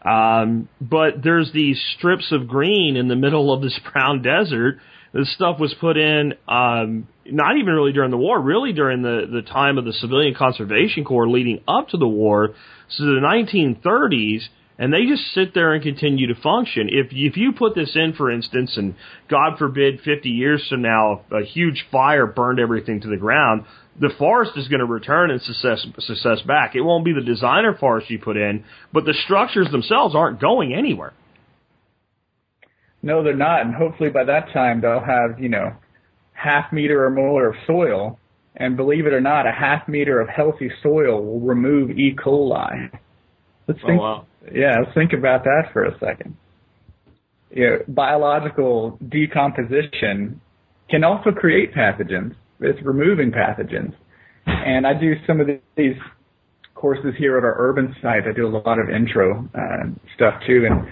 [0.06, 4.80] Um, but there's these strips of green in the middle of this brown desert.
[5.14, 9.26] This stuff was put in, um, not even really during the war, really during the,
[9.32, 12.54] the time of the Civilian Conservation Corps leading up to the war.
[12.90, 14.42] So the 1930s,
[14.80, 16.88] and they just sit there and continue to function.
[16.90, 18.96] If if you put this in, for instance, and
[19.30, 23.66] God forbid, 50 years from now, a huge fire burned everything to the ground,
[24.00, 26.76] the forest is going to return and success success back.
[26.76, 28.64] It won't be the designer forest you put in,
[28.94, 31.14] but the structures themselves aren't going anywhere.
[33.02, 35.74] No, they're not, and hopefully by that time they'll have you know
[36.32, 38.18] half meter or more of soil,
[38.56, 42.16] and believe it or not, a half meter of healthy soil will remove E.
[42.16, 42.90] coli.
[43.70, 44.26] Let's Oh, think wow.
[44.52, 46.36] Yeah, let's think about that for a second.
[47.52, 50.42] You know, biological decomposition
[50.90, 52.36] can also create pathogens.
[52.60, 53.94] It's removing pathogens.
[54.46, 55.96] And I do some of these
[56.74, 58.24] courses here at our urban site.
[58.28, 60.88] I do a lot of intro uh, stuff too, and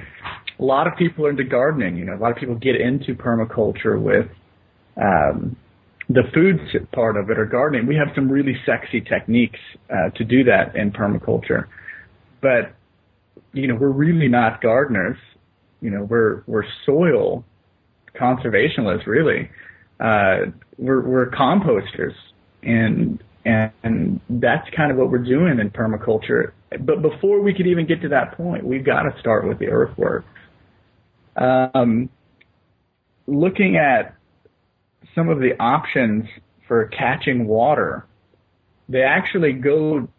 [0.59, 1.97] a lot of people are into gardening.
[1.97, 4.27] You know, a lot of people get into permaculture with
[4.97, 5.55] um,
[6.09, 6.59] the food
[6.93, 7.87] part of it or gardening.
[7.87, 9.59] We have some really sexy techniques
[9.89, 11.65] uh, to do that in permaculture,
[12.41, 12.73] but
[13.53, 15.17] you know, we're really not gardeners.
[15.81, 17.43] You know, we're we're soil
[18.15, 19.49] conservationists, really.
[19.99, 22.13] Uh, we're we're composters,
[22.63, 26.51] and and that's kind of what we're doing in permaculture.
[26.81, 29.67] But before we could even get to that point, we've got to start with the
[29.67, 30.25] earthworks.
[31.37, 32.09] Um,
[33.25, 34.15] looking at
[35.15, 36.25] some of the options
[36.67, 38.05] for catching water,
[38.89, 40.09] they actually go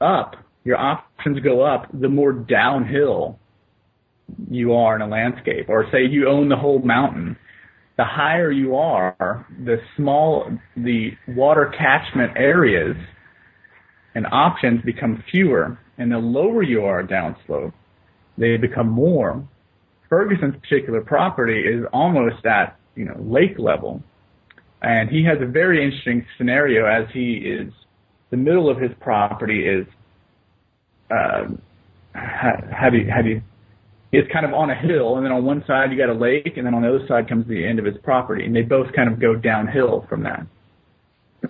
[0.00, 3.38] up your options go up the more downhill
[4.50, 5.68] you are in a landscape.
[5.68, 7.36] Or say you own the whole mountain.
[7.96, 12.96] The higher you are, the small the water catchment areas
[14.14, 15.78] and options become fewer.
[15.98, 17.72] And the lower you are downslope,
[18.38, 19.46] they become more.
[20.08, 24.02] Ferguson's particular property is almost at, you know, lake level.
[24.82, 27.70] And he has a very interesting scenario as he is
[28.30, 29.86] the middle of his property is
[31.10, 31.44] uh,
[32.14, 33.42] how, do you, how do you,
[34.12, 36.56] it's kind of on a hill, and then on one side you got a lake,
[36.56, 38.92] and then on the other side comes the end of his property, and they both
[38.94, 40.46] kind of go downhill from that.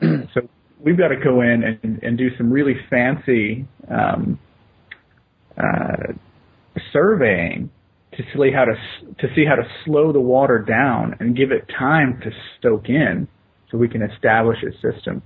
[0.35, 0.41] so
[0.79, 4.39] we've got to go in and, and do some really fancy um,
[5.57, 6.13] uh,
[6.93, 7.71] surveying
[8.13, 8.75] to see how to
[9.27, 13.27] to see how to slow the water down and give it time to stoke in,
[13.71, 15.23] so we can establish a system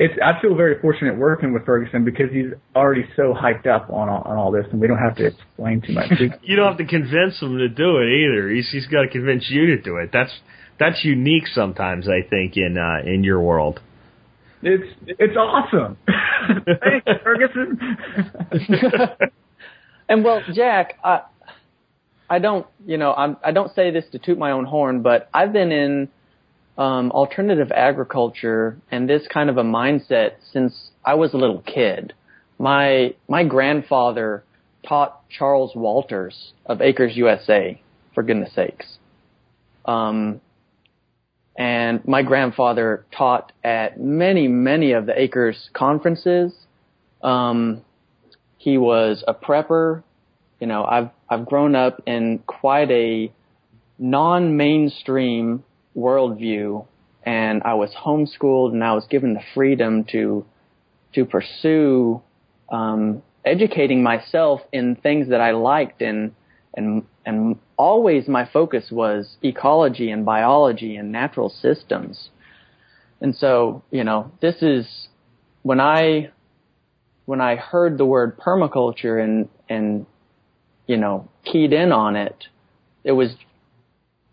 [0.00, 4.08] it's I feel very fortunate working with Ferguson because he's already so hyped up on
[4.08, 6.12] all, on all this, and we don't have to explain too much.
[6.42, 8.48] you don't have to convince him to do it either.
[8.48, 10.10] He's he's got to convince you to do it.
[10.12, 10.30] That's
[10.78, 13.80] that's unique sometimes, I think, in uh, in your world.
[14.62, 15.96] It's it's awesome.
[16.06, 17.98] Thanks, Ferguson.
[20.08, 21.22] and well, Jack, I
[22.30, 25.28] I don't you know I'm, I don't say this to toot my own horn, but
[25.34, 26.08] I've been in
[26.78, 32.14] um, alternative agriculture and this kind of a mindset since I was a little kid.
[32.58, 34.44] My my grandfather
[34.86, 37.80] taught Charles Walters of Acres USA,
[38.14, 38.98] for goodness sakes.
[39.84, 40.40] Um,
[41.56, 46.52] and my grandfather taught at many, many of the Acres conferences.
[47.22, 47.82] Um,
[48.56, 50.04] he was a prepper.
[50.60, 53.32] You know, I've I've grown up in quite a
[53.98, 55.64] non-mainstream
[55.98, 56.86] worldview
[57.24, 60.44] and I was homeschooled and I was given the freedom to
[61.14, 62.22] to pursue
[62.70, 66.32] um, educating myself in things that I liked and
[66.74, 72.30] and and always my focus was ecology and biology and natural systems.
[73.20, 75.08] And so, you know, this is
[75.62, 76.30] when I
[77.26, 80.06] when I heard the word permaculture and and
[80.86, 82.44] you know, keyed in on it,
[83.04, 83.34] it was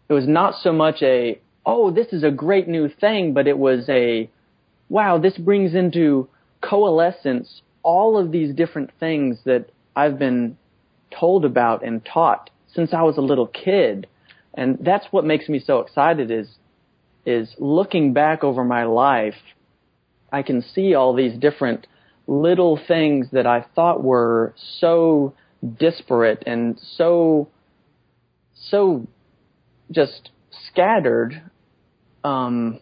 [0.07, 3.57] it was not so much a oh, this is a great new thing, but it
[3.57, 4.29] was a,
[4.89, 6.27] wow, this brings into
[6.61, 10.57] coalescence all of these different things that I've been
[11.17, 14.07] told about and taught since I was a little kid.
[14.53, 16.47] And that's what makes me so excited is,
[17.25, 19.35] is looking back over my life,
[20.31, 21.87] I can see all these different
[22.27, 25.33] little things that I thought were so
[25.79, 27.47] disparate and so,
[28.69, 29.07] so
[29.91, 30.31] just
[30.67, 31.41] scattered
[32.25, 32.79] um,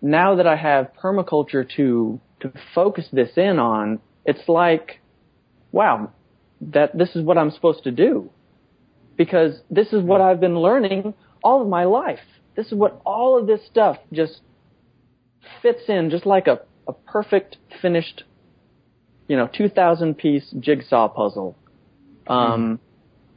[0.00, 5.00] now that I have permaculture to to focus this in on, it's like,
[5.72, 6.12] wow,
[6.60, 8.30] that this is what I'm supposed to do.
[9.18, 11.12] because this is what I've been learning
[11.42, 12.20] all of my life.
[12.56, 14.40] This is what all of this stuff just
[15.62, 18.24] fits in just like a, a perfect finished,
[19.28, 21.56] you know, 2000 piece jigsaw puzzle.
[22.26, 22.80] Um,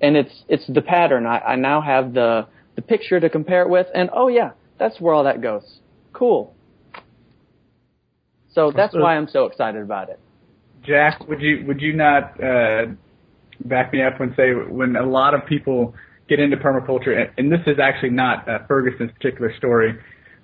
[0.02, 1.26] and it's, it's the pattern.
[1.26, 4.52] I, I now have the, the picture to compare it with and oh yeah,
[4.82, 5.80] that's where all that goes.
[6.12, 6.56] Cool.
[8.54, 10.20] So that's why I'm so excited about it.
[10.84, 12.88] Jack, would you would you not uh,
[13.64, 15.94] back me up and say when a lot of people
[16.28, 20.00] get into permaculture, and, and this is actually not uh, Ferguson's particular story,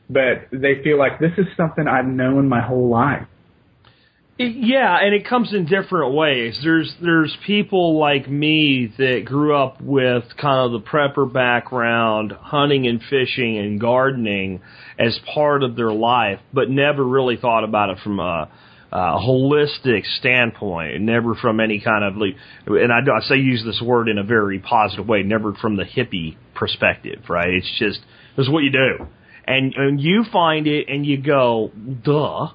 [0.07, 3.25] but they feel like this is something I've known my whole life.
[4.39, 6.59] Yeah, and it comes in different ways.
[6.61, 12.85] There's there's people like me that grew up with kind of the prepper background, hunting
[12.85, 14.61] and fishing and gardening
[14.99, 18.47] as part of their life, but never really thought about it from a,
[18.91, 22.21] a holistic standpoint, never from any kind of
[22.67, 25.83] and I, I say use this word in a very positive way, never from the
[25.83, 27.49] hippie perspective, right?
[27.49, 28.01] It's just
[28.35, 29.07] this is what you do,
[29.47, 31.71] and and you find it and you go,
[32.03, 32.49] duh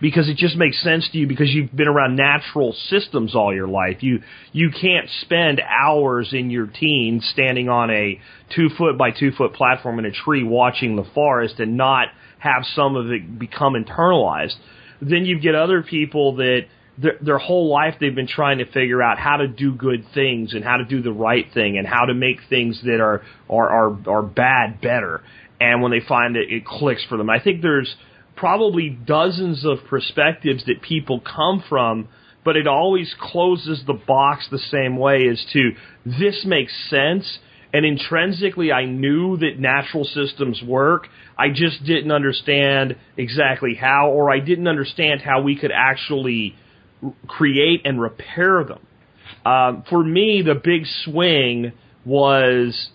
[0.00, 3.68] because it just makes sense to you because you've been around natural systems all your
[3.68, 4.02] life.
[4.02, 4.22] You
[4.52, 8.20] you can't spend hours in your teens standing on a
[8.54, 12.64] two foot by two foot platform in a tree watching the forest and not have
[12.74, 14.54] some of it become internalized.
[15.00, 19.02] Then you get other people that their, their whole life they've been trying to figure
[19.02, 22.04] out how to do good things and how to do the right thing and how
[22.04, 25.22] to make things that are are are, are bad better.
[25.60, 27.28] And when they find it, it clicks for them.
[27.28, 27.96] I think there's
[28.38, 32.08] probably dozens of perspectives that people come from,
[32.44, 35.72] but it always closes the box the same way as to
[36.06, 37.38] this makes sense.
[37.72, 41.08] And intrinsically, I knew that natural systems work.
[41.36, 46.54] I just didn't understand exactly how, or I didn't understand how we could actually
[47.26, 48.80] create and repair them.
[49.44, 51.72] Um, for me, the big swing
[52.06, 52.90] was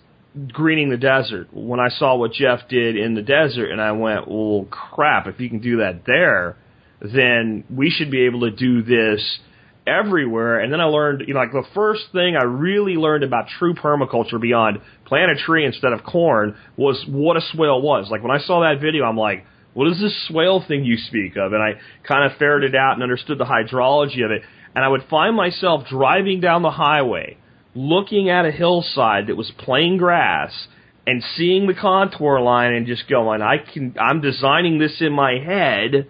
[0.52, 4.28] greening the desert when I saw what Geoff did in the desert, and I went,
[4.28, 6.56] well, crap, if you can do that there,
[7.00, 9.38] then we should be able to do this
[9.86, 10.60] everywhere.
[10.60, 13.74] And then I learned, you know, like the first thing I really learned about true
[13.74, 18.08] permaculture beyond plant a tree instead of corn was what a swale was.
[18.10, 21.36] Like when I saw that video, I'm like, what is this swale thing you speak
[21.36, 21.52] of?
[21.52, 24.42] And I kind of ferreted out and understood the hydrology of it.
[24.74, 27.36] And I would find myself driving down the highway
[27.74, 30.68] looking at a hillside that was plain grass
[31.06, 35.38] and seeing the contour line and just going, I can, I'm designing this in my
[35.38, 36.08] head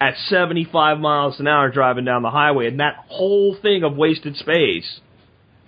[0.00, 4.36] at 75 miles an hour driving down the highway, and that whole thing of wasted
[4.36, 5.00] space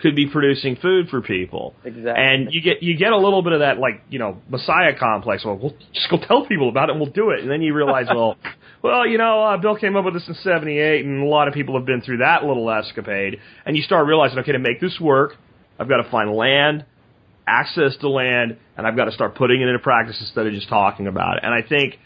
[0.01, 1.75] could be producing food for people.
[1.85, 2.13] Exactly.
[2.15, 5.45] And you get you get a little bit of that like you know messiah complex.
[5.45, 7.41] Well, we'll just go tell people about it, and we'll do it.
[7.41, 8.37] And then you realize, well,
[8.83, 11.55] well, you know, uh, Bill came up with this in '78, and a lot of
[11.55, 13.41] people have been through that little escapade.
[13.65, 15.33] And you start realizing, okay, to make this work,
[15.79, 16.85] I've got to find land,
[17.47, 20.69] access to land, and I've got to start putting it into practice instead of just
[20.69, 21.45] talking about it.
[21.45, 21.99] And I think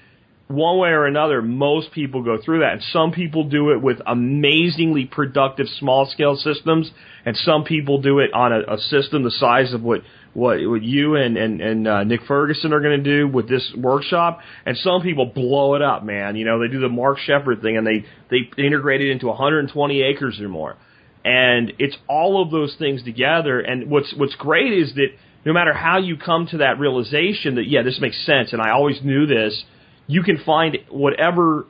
[0.50, 2.72] one way or another, most people go through that.
[2.72, 6.90] And some people do it with amazingly productive small scale systems,
[7.24, 10.00] and some people do it on a, a system the size of what
[10.32, 13.72] what, what you and and, and uh, Nick Ferguson are going to do with this
[13.76, 14.40] workshop.
[14.66, 16.36] And some people blow it up, man.
[16.36, 20.02] You know, they do the Mark Shepard thing, and they they integrate it into 120
[20.02, 20.76] acres or more.
[21.24, 23.60] And it's all of those things together.
[23.60, 25.08] And what's what's great is that
[25.44, 28.72] no matter how you come to that realization that yeah, this makes sense, and I
[28.72, 29.64] always knew this
[30.10, 31.66] you can find whatever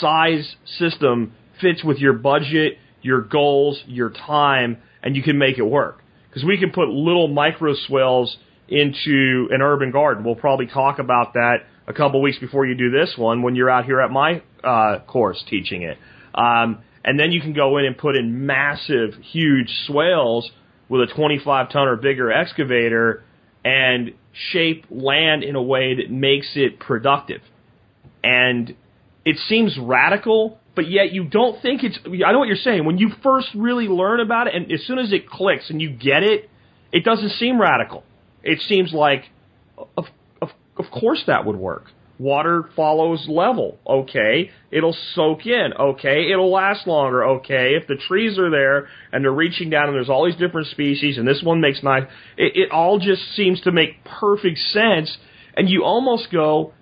[0.00, 5.62] size system fits with your budget, your goals, your time, and you can make it
[5.62, 6.02] work.
[6.28, 8.36] Because we can put little micro swales
[8.66, 10.24] into an urban garden.
[10.24, 13.70] We'll probably talk about that a couple weeks before you do this one when you're
[13.70, 15.96] out here at my uh, course teaching it.
[16.34, 20.50] Um, and then you can go in and put in massive, huge swales
[20.88, 23.22] with a 25 ton or bigger excavator
[23.64, 24.14] and
[24.50, 27.40] shape land in a way that makes it productive
[28.24, 28.74] and
[29.24, 31.98] it seems radical, but yet you don't think it's.
[32.04, 32.84] I know what you're saying.
[32.84, 35.90] When you first really learn about it, and as soon as it clicks and you
[35.90, 36.50] get it,
[36.90, 38.02] it doesn't seem radical.
[38.42, 39.24] It seems like,
[39.96, 40.06] of
[40.42, 41.90] of of course that would work.
[42.18, 43.78] Water follows level.
[43.86, 45.72] Okay, it'll soak in.
[45.78, 47.24] Okay, it'll last longer.
[47.24, 50.68] Okay, if the trees are there and they're reaching down and there's all these different
[50.68, 52.04] species and this one makes nice,
[52.36, 55.16] it, it all just seems to make perfect sense.
[55.56, 56.72] And you almost go,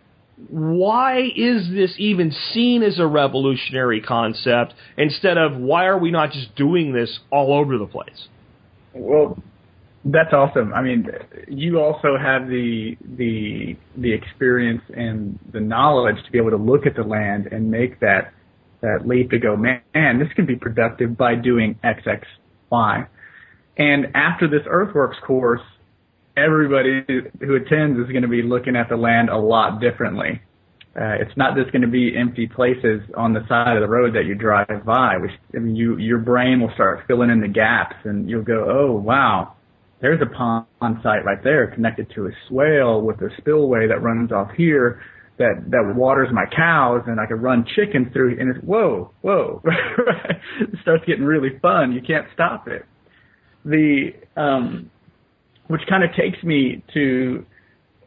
[0.49, 6.33] why is this even seen as a revolutionary concept instead of why are we not
[6.33, 8.29] just doing this all over the place?
[8.95, 9.39] Well,
[10.05, 10.73] that's awesome.
[10.75, 11.07] I mean,
[11.49, 16.87] you also have the the the experience and the knowledge to be able to look
[16.87, 18.33] at the land and make that
[18.81, 22.27] that leap to go, man, this can be productive by doing X, X,
[22.71, 23.07] Y.
[23.79, 25.63] And after this Earthworks course,
[26.37, 27.05] everybody
[27.41, 30.41] who attends is going to be looking at the land a lot differently.
[30.95, 34.15] Uh, it's not just going to be empty places on the side of the road
[34.15, 35.17] that you drive by.
[35.17, 38.67] Which, I mean, you your brain will start filling in the gaps, and you'll go,
[38.69, 39.55] "Oh, wow,
[40.01, 40.67] there's a pond
[41.03, 45.01] site right there connected to a swale with a spillway that runs off here
[45.39, 49.63] that that waters my cows, and I could run chickens through." And it's whoa, whoa,
[50.61, 51.93] it starts getting really fun.
[51.93, 52.85] You can't stop it.
[53.65, 54.91] The um,
[55.73, 57.47] which kind of takes me to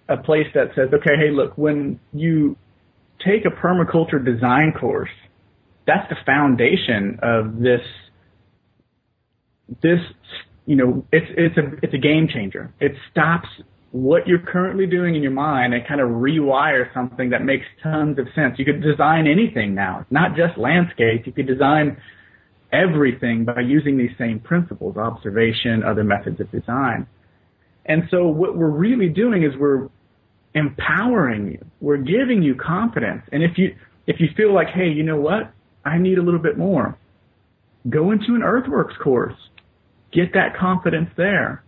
[0.07, 2.55] a place that says, okay, hey, look, when you
[3.25, 5.09] take a permaculture design course,
[5.87, 7.81] that's the foundation of this.
[9.81, 9.99] This,
[10.67, 12.71] you know, it's it's a it's a game changer.
[12.79, 13.47] It stops
[13.91, 18.19] what you're currently doing in your mind and kind of rewire something that makes tons
[18.19, 18.59] of sense.
[18.59, 21.25] You could design anything now, not just landscape.
[21.25, 21.97] You could design
[22.71, 27.07] everything by using these same principles, observation, other methods of design.
[27.85, 29.89] And so what we're really doing is we're
[30.53, 31.65] empowering you.
[31.81, 33.23] We're giving you confidence.
[33.31, 33.75] And if you
[34.07, 35.51] if you feel like, hey, you know what?
[35.83, 36.97] I need a little bit more.
[37.89, 39.35] Go into an earthworks course.
[40.11, 41.63] Get that confidence there.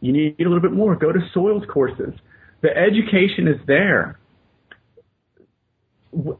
[0.00, 0.96] You need a little bit more.
[0.96, 2.12] Go to soils courses.
[2.62, 4.18] The education is there.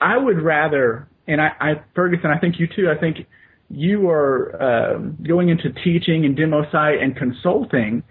[0.01, 2.91] I would rather, and I, I Ferguson, I think you too.
[2.95, 3.27] I think
[3.71, 8.03] you are um, going into teaching and demo site and consulting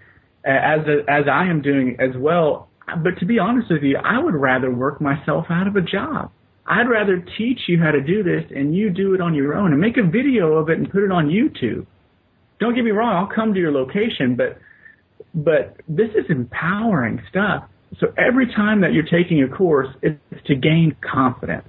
[0.44, 2.68] as as I am doing as well.
[3.02, 6.30] But to be honest with you, I would rather work myself out of a job.
[6.66, 9.72] I'd rather teach you how to do this and you do it on your own
[9.72, 11.86] and make a video of it and put it on YouTube.
[12.58, 14.58] Don't get me wrong, I'll come to your location, but
[15.34, 17.64] but this is empowering stuff.
[18.00, 21.68] So every time that you're taking a course, it's to gain confidence.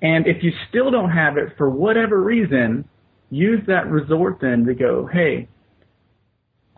[0.00, 2.88] And if you still don't have it for whatever reason,
[3.30, 5.48] use that resort then to go, hey,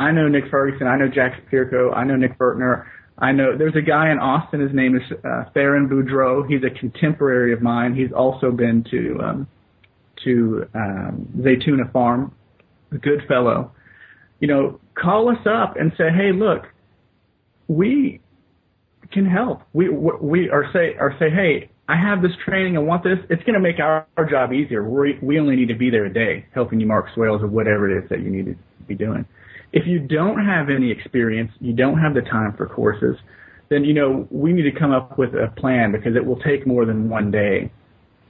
[0.00, 2.86] I know Nick Ferguson, I know Jack Spirko, I know Nick Burtner,
[3.20, 4.60] I know there's a guy in Austin.
[4.60, 6.48] His name is uh, Theron Boudreau.
[6.48, 7.94] He's a contemporary of mine.
[7.94, 9.48] He's also been to um,
[10.24, 12.34] to um, Zaytuna Farm.
[12.92, 13.72] A good fellow.
[14.40, 16.62] You know, call us up and say, hey, look,
[17.68, 18.20] we
[19.12, 19.62] can help.
[19.74, 22.78] We we or say or say, hey, I have this training.
[22.78, 23.18] I want this.
[23.28, 24.82] It's going to make our, our job easier.
[24.82, 27.90] We we only need to be there a day, helping you mark swales or whatever
[27.90, 28.56] it is that you need to
[28.88, 29.26] be doing.
[29.72, 33.16] If you don't have any experience, you don't have the time for courses,
[33.68, 36.66] then you know we need to come up with a plan because it will take
[36.66, 37.70] more than one day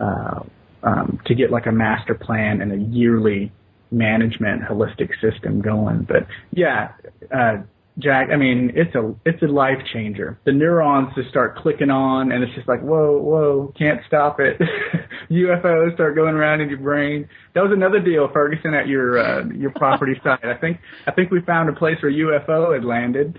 [0.01, 0.41] uh,
[0.83, 3.53] um, to get like a master plan and a yearly
[3.91, 6.03] management holistic system going.
[6.03, 6.93] But yeah,
[7.35, 7.59] uh,
[7.99, 10.39] Jack, I mean, it's a it's a life changer.
[10.45, 14.59] The neurons just start clicking on, and it's just like, whoa, whoa, can't stop it.
[15.31, 17.29] UFOs start going around in your brain.
[17.55, 20.45] That was another deal, Ferguson, at your uh, your property site.
[20.45, 23.39] I think I think we found a place where UFO had landed.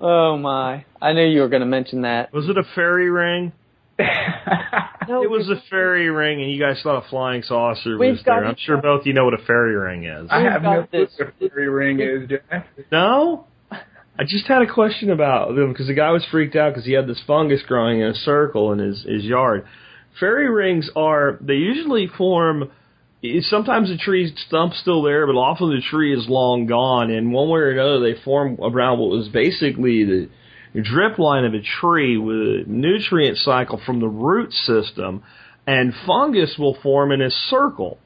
[0.00, 0.84] Oh my!
[1.02, 2.32] I knew you were going to mention that.
[2.32, 3.52] Was it a fairy ring?
[5.08, 8.44] No, It was a fairy ring, and you guys thought a flying saucer was there.
[8.44, 10.28] I'm sure both of you know what a fairy ring is.
[10.30, 12.68] I We've no got clue what a fairy ring is, Jack.
[12.90, 13.46] No?
[14.16, 16.92] I just had a question about them because the guy was freaked out because he
[16.92, 19.66] had this fungus growing in a circle in his, his yard.
[20.20, 22.70] Fairy rings are, they usually form,
[23.24, 27.32] eh, sometimes the tree's stump's still there, but often the tree is long gone, and
[27.32, 30.28] one way or another they form around what was basically the
[30.80, 35.24] drip line of a tree with a nutrient cycle from the root system,
[35.66, 37.98] and fungus will form in a circle.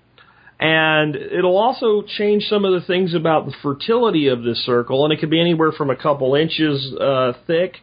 [0.60, 5.12] And it'll also change some of the things about the fertility of this circle, and
[5.12, 7.76] it could be anywhere from a couple inches uh, thick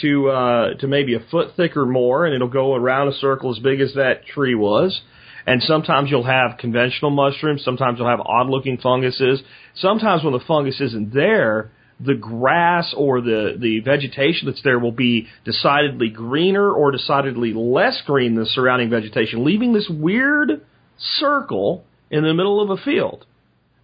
[0.00, 3.54] to uh, to maybe a foot thick or more, and it'll go around a circle
[3.54, 4.98] as big as that tree was.
[5.46, 9.42] And sometimes you'll have conventional mushrooms, sometimes you'll have odd looking funguses.
[9.74, 14.92] Sometimes when the fungus isn't there, the grass or the, the vegetation that's there will
[14.92, 20.62] be decidedly greener or decidedly less green than the surrounding vegetation, leaving this weird
[20.96, 23.26] circle in the middle of a field.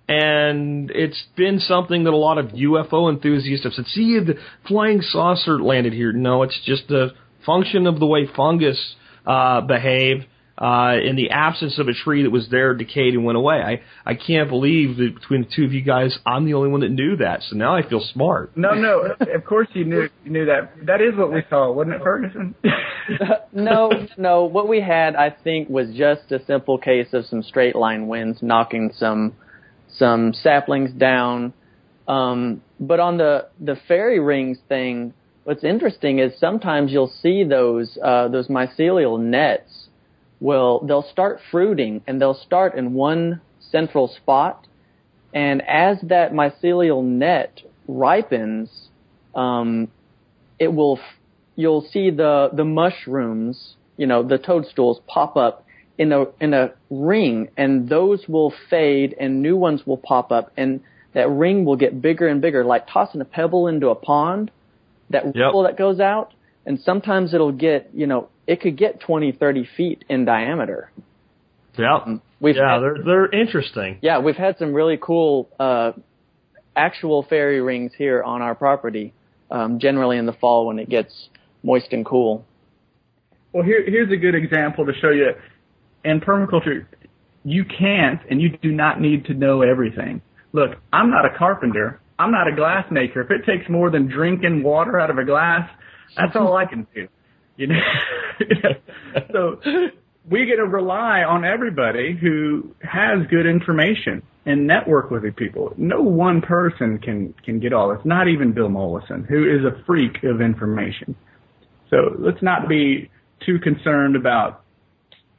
[0.08, 4.34] And it's been something that a lot of UFO enthusiasts have said, see, the
[4.66, 6.12] flying saucer landed here.
[6.12, 7.08] No, it's just a
[7.44, 8.94] function of the way fungus
[9.26, 10.24] uh, behave
[10.58, 13.56] uh, in the absence of a tree that was there, decayed, and went away.
[13.56, 16.80] I, I can't believe that between the two of you guys, I'm the only one
[16.80, 17.42] that knew that.
[17.44, 18.56] So now I feel smart.
[18.56, 19.14] No, no.
[19.20, 20.72] Of course you knew you knew that.
[20.86, 22.56] That is what we saw, wasn't it, Ferguson?
[23.52, 24.44] no, no.
[24.44, 28.40] What we had, I think, was just a simple case of some straight line winds
[28.42, 29.34] knocking some
[29.96, 31.52] some saplings down.
[32.08, 37.96] Um, but on the the fairy rings thing, what's interesting is sometimes you'll see those
[38.02, 39.87] uh, those mycelial nets.
[40.40, 44.66] Will they'll start fruiting and they'll start in one central spot,
[45.32, 48.70] and as that mycelial net ripens,
[49.34, 49.88] um,
[50.58, 51.20] it will, f-
[51.56, 55.64] you'll see the, the mushrooms, you know, the toadstools pop up
[55.98, 60.52] in a, in a ring and those will fade and new ones will pop up
[60.56, 60.80] and
[61.14, 64.50] that ring will get bigger and bigger, like tossing a pebble into a pond,
[65.10, 65.34] that Yep.
[65.34, 66.32] ripple that goes out.
[66.68, 70.92] And sometimes it'll get, you know, it could get 20, 30 feet in diameter.
[71.78, 72.18] Yeah.
[72.40, 73.98] We've yeah, had- they're they're interesting.
[74.02, 75.92] yeah, we've had some really cool uh,
[76.76, 79.14] actual fairy rings here on our property.
[79.50, 81.30] Um, generally in the fall when it gets
[81.62, 82.44] moist and cool.
[83.54, 85.30] Well, here, here's a good example to show you.
[86.04, 86.84] In permaculture,
[87.44, 90.20] you can't and you do not need to know everything.
[90.52, 91.98] Look, I'm not a carpenter.
[92.18, 93.22] I'm not a glass maker.
[93.22, 95.66] If it takes more than drinking water out of a glass,
[96.16, 97.08] that's all I can do.
[97.56, 97.80] You know,
[99.32, 99.60] so
[100.30, 105.72] we get to rely on everybody who has good information and network with the people.
[105.76, 107.98] No one person can can get all this.
[108.04, 111.14] Not even Bill Mollison, who is a freak of information.
[111.90, 113.10] So let's not be
[113.44, 114.62] too concerned about,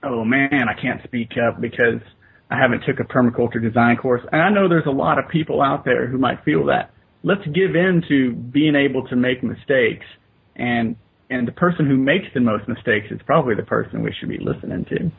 [0.03, 2.01] oh man, I can't speak up because
[2.49, 4.22] I haven't took a permaculture design course.
[4.32, 6.91] And I know there's a lot of people out there who might feel that.
[7.24, 10.05] Let's give in to being able to make mistakes
[10.60, 10.95] and
[11.32, 14.39] and the person who makes the most mistakes is probably the person we should be
[14.39, 15.12] listening to.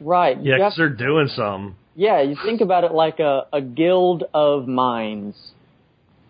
[0.00, 0.36] Right.
[0.36, 1.74] Yeah, you have- because they're doing something.
[1.94, 5.36] yeah, you think about it like a, a guild of minds.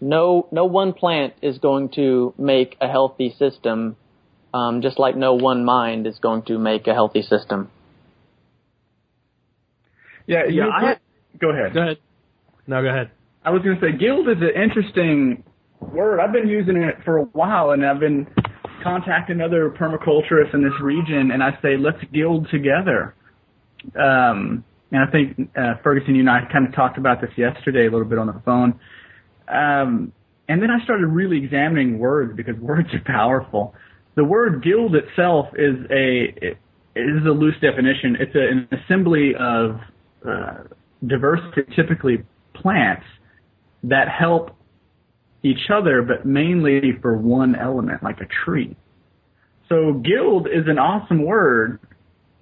[0.00, 3.96] No, no one plant is going to make a healthy system,
[4.54, 7.68] um, just like no one mind is going to make a healthy system.
[10.26, 10.96] Yeah, Yeah, I-
[11.40, 11.74] go ahead.
[11.74, 11.98] Go ahead.
[12.66, 13.10] No, go ahead.
[13.44, 15.42] I was going to say guild is an interesting
[15.80, 16.20] word.
[16.20, 18.26] I've been using it for a while, and I've been
[18.82, 23.14] contacting other permaculturists in this region, and I say let's guild together.
[23.94, 27.86] Um, and I think uh, Ferguson, you and I kind of talked about this yesterday
[27.86, 28.80] a little bit on the phone.
[29.48, 30.12] Um,
[30.48, 33.74] and then I started really examining words because words are powerful.
[34.16, 36.56] The word guild itself is a
[36.94, 38.16] it is a loose definition.
[38.18, 39.80] It's a, an assembly of
[40.28, 40.64] uh,
[41.06, 41.40] diverse,
[41.76, 42.24] typically
[42.54, 43.04] plants
[43.84, 44.50] that help
[45.42, 48.76] each other, but mainly for one element, like a tree.
[49.68, 51.78] So guild is an awesome word,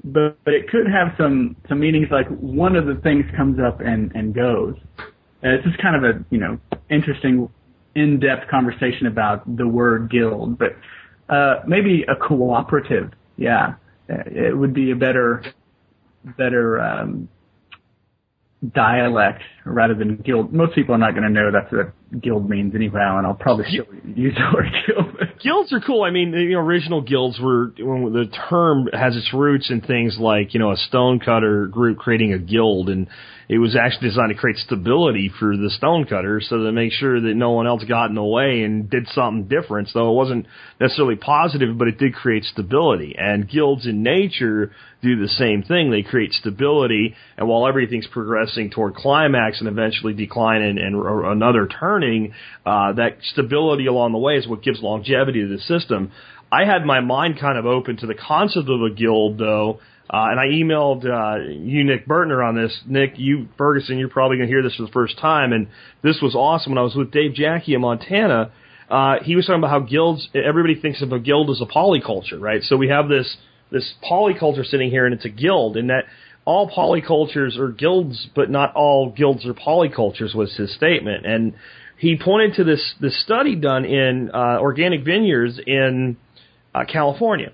[0.02, 3.80] but, but it could have some, some meanings like one of the things comes up
[3.80, 4.74] and, and goes.
[5.42, 6.58] It's just kind of a, you know,
[6.90, 7.48] interesting
[7.94, 10.76] in-depth conversation about the word guild, but,
[11.28, 13.12] uh, maybe a cooperative.
[13.36, 13.74] Yeah.
[14.08, 15.44] It would be a better,
[16.36, 17.28] better, um,
[18.74, 20.52] dialect rather than guild.
[20.52, 23.66] Most people are not going to know that's what guild means anyhow, and I'll probably
[23.68, 25.38] still use the word guild.
[25.40, 26.02] Guilds are cool.
[26.02, 30.58] I mean, the original guilds were the term has its roots in things like you
[30.58, 33.06] know a stonecutter group creating a guild, and
[33.48, 37.34] it was actually designed to create stability for the stonecutters, so to make sure that
[37.34, 39.88] no one else got in the way and did something different.
[39.88, 40.46] So it wasn't
[40.78, 43.16] necessarily positive, but it did create stability.
[43.18, 45.90] And guilds in nature do the same thing.
[45.90, 51.66] They create stability, and while everything's progressing toward climax and eventually decline and, and another
[51.68, 52.34] turning,
[52.66, 56.12] uh, that stability along the way is what gives longevity to the system.
[56.52, 59.80] I had my mind kind of open to the concept of a guild, though,
[60.10, 62.76] uh, and I emailed uh, you, Nick Burtner, on this.
[62.86, 65.68] Nick, you, Ferguson, you're probably going to hear this for the first time, and
[66.02, 66.72] this was awesome.
[66.72, 68.50] When I was with Dave Jacke in Montana,
[68.88, 70.28] uh, he was talking about how guilds.
[70.34, 72.62] Everybody thinks of a guild as a polyculture, right?
[72.62, 73.36] So we have this
[73.70, 76.04] this polyculture sitting here, and it's a guild, and that
[76.46, 80.34] all polycultures are guilds, but not all guilds are polycultures.
[80.34, 81.52] Was his statement, and
[81.98, 86.16] he pointed to this this study done in uh, organic vineyards in
[86.74, 87.52] uh, California.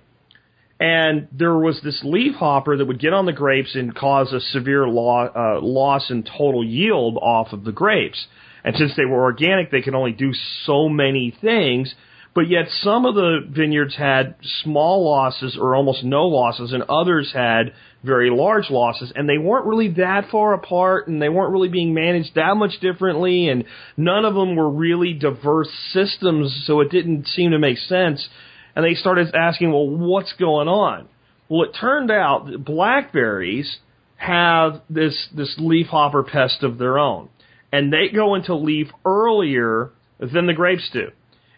[0.85, 4.41] And there was this leaf hopper that would get on the grapes and cause a
[4.41, 8.27] severe lo- uh, loss in total yield off of the grapes.
[8.65, 11.95] And since they were organic, they could only do so many things.
[12.35, 17.33] But yet some of the vineyards had small losses or almost no losses, and others
[17.33, 17.73] had
[18.03, 21.95] very large losses, and they weren't really that far apart, and they weren't really being
[21.95, 23.65] managed that much differently, and
[23.97, 28.29] none of them were really diverse systems, so it didn't seem to make sense.
[28.75, 31.09] And they started asking, well, what's going on?
[31.49, 33.79] Well, it turned out that blackberries
[34.17, 37.29] have this this leafhopper pest of their own,
[37.73, 41.11] and they go into leaf earlier than the grapes do.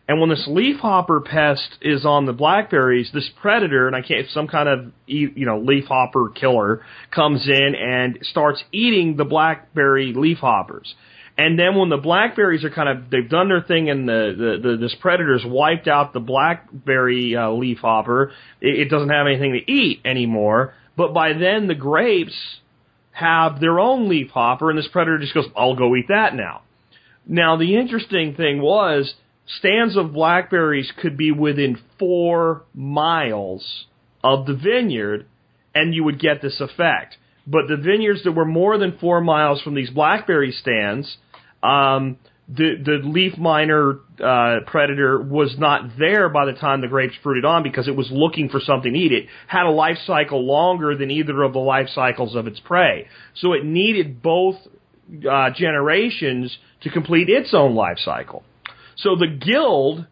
[0.09, 4.47] And when this leafhopper pest is on the blackberries, this predator, and I can't, some
[4.47, 10.95] kind of, you know, leafhopper killer comes in and starts eating the blackberry leafhoppers.
[11.39, 14.71] And then when the blackberries are kind of, they've done their thing and the, the,
[14.71, 19.71] the this predator's wiped out the blackberry uh, leafhopper, it, it doesn't have anything to
[19.71, 20.73] eat anymore.
[20.97, 22.35] But by then the grapes
[23.11, 26.63] have their own leafhopper and this predator just goes, I'll go eat that now.
[27.27, 29.15] Now the interesting thing was,
[29.47, 33.87] stands of blackberries could be within four miles
[34.25, 35.27] of the vineyard,
[35.75, 37.17] and you would get this effect.
[37.47, 41.17] But the vineyards that were more than four miles from these blackberry stands,
[41.67, 47.15] um, the the leaf miner uh, predator was not there by the time the grapes
[47.23, 49.13] fruited on because it was looking for something to eat.
[49.13, 53.09] It had a life cycle longer than either of the life cycles of its prey,
[53.35, 54.57] so it needed both
[55.29, 58.45] uh, generations to complete its own life cycle.
[58.97, 60.07] So the guild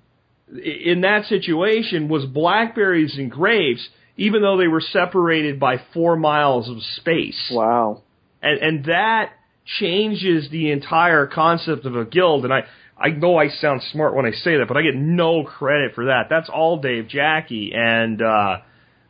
[0.49, 6.69] in that situation was blackberries and grapes, even though they were separated by four miles
[6.69, 7.51] of space.
[7.53, 8.03] Wow.
[8.43, 9.33] And, and that
[9.65, 12.45] changes the entire concept of a guild.
[12.45, 12.65] And I,
[12.99, 16.07] I know I sound smart when I say that, but I get no credit for
[16.07, 16.27] that.
[16.29, 18.59] That's all Dave Jacke, And, uh,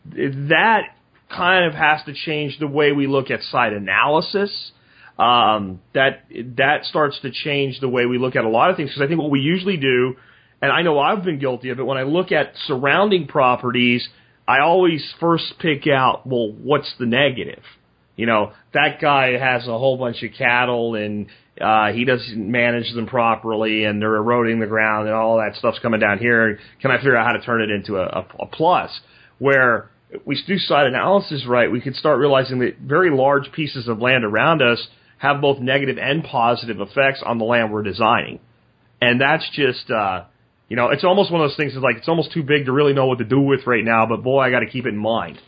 [0.07, 0.83] that
[1.35, 4.73] kind of has to change the way we look at site analysis.
[5.19, 6.25] Um, that,
[6.57, 8.91] that starts to change the way we look at a lot of things.
[8.91, 10.17] Because I think what we usually do,
[10.61, 14.09] and I know I've been guilty of it, when I look at surrounding properties,
[14.47, 17.63] I always first pick out, well, what's the negative?
[18.17, 21.27] You know, that guy has a whole bunch of cattle and
[21.61, 25.79] uh, he doesn't manage them properly and they're eroding the ground and all that stuff's
[25.81, 26.59] coming down here.
[26.81, 28.91] Can I figure out how to turn it into a, a, a plus?
[29.39, 29.91] Where
[30.25, 34.25] we do site analysis right, we could start realizing that very large pieces of land
[34.25, 34.87] around us
[35.19, 38.41] have both negative and positive effects on the land we're designing.
[39.01, 40.25] And that's just, uh,
[40.69, 42.73] you know, it's almost one of those things that's like, it's almost too big to
[42.73, 44.97] really know what to do with right now, but boy, I gotta keep it in
[44.97, 45.41] mind.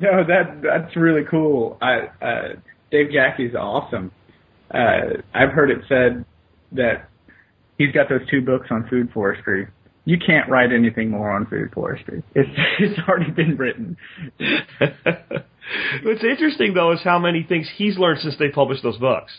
[0.02, 1.76] No, that that's really cool.
[1.82, 2.48] I, uh,
[2.90, 4.10] Dave Jacke's awesome.
[4.72, 6.24] Uh, I've heard it said
[6.72, 7.08] that
[7.76, 9.68] he's got those two books on food forestry.
[10.06, 12.22] You can't write anything more on food forestry.
[12.34, 12.48] It's
[12.78, 13.96] it's already been written.
[16.02, 19.32] What's interesting though is how many things he's learned since they published those books.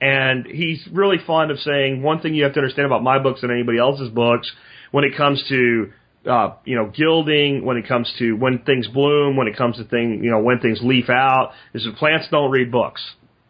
[0.00, 3.42] And he's really fond of saying one thing you have to understand about my books
[3.42, 4.50] and anybody else's books
[4.92, 5.92] when it comes to
[6.28, 9.84] uh, you know, gilding, when it comes to when things bloom, when it comes to
[9.84, 13.02] thing, you know, when things leaf out, is that plants don't read books,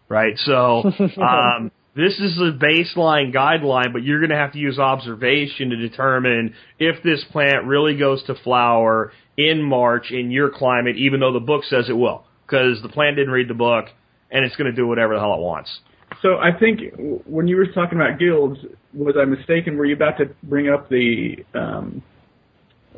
[0.09, 0.35] right?
[0.39, 0.85] So,
[1.21, 5.77] um, this is a baseline guideline, but you're going to have to use observation to
[5.77, 11.33] determine if this plant really goes to flower in March in your climate, even though
[11.33, 13.87] the book says it will, because the plant didn't read the book
[14.31, 15.81] and it's going to do whatever the hell it wants.
[16.23, 16.81] So I think
[17.27, 18.59] when you were talking about guilds,
[18.93, 19.77] was I mistaken?
[19.77, 22.03] Were you about to bring up the um,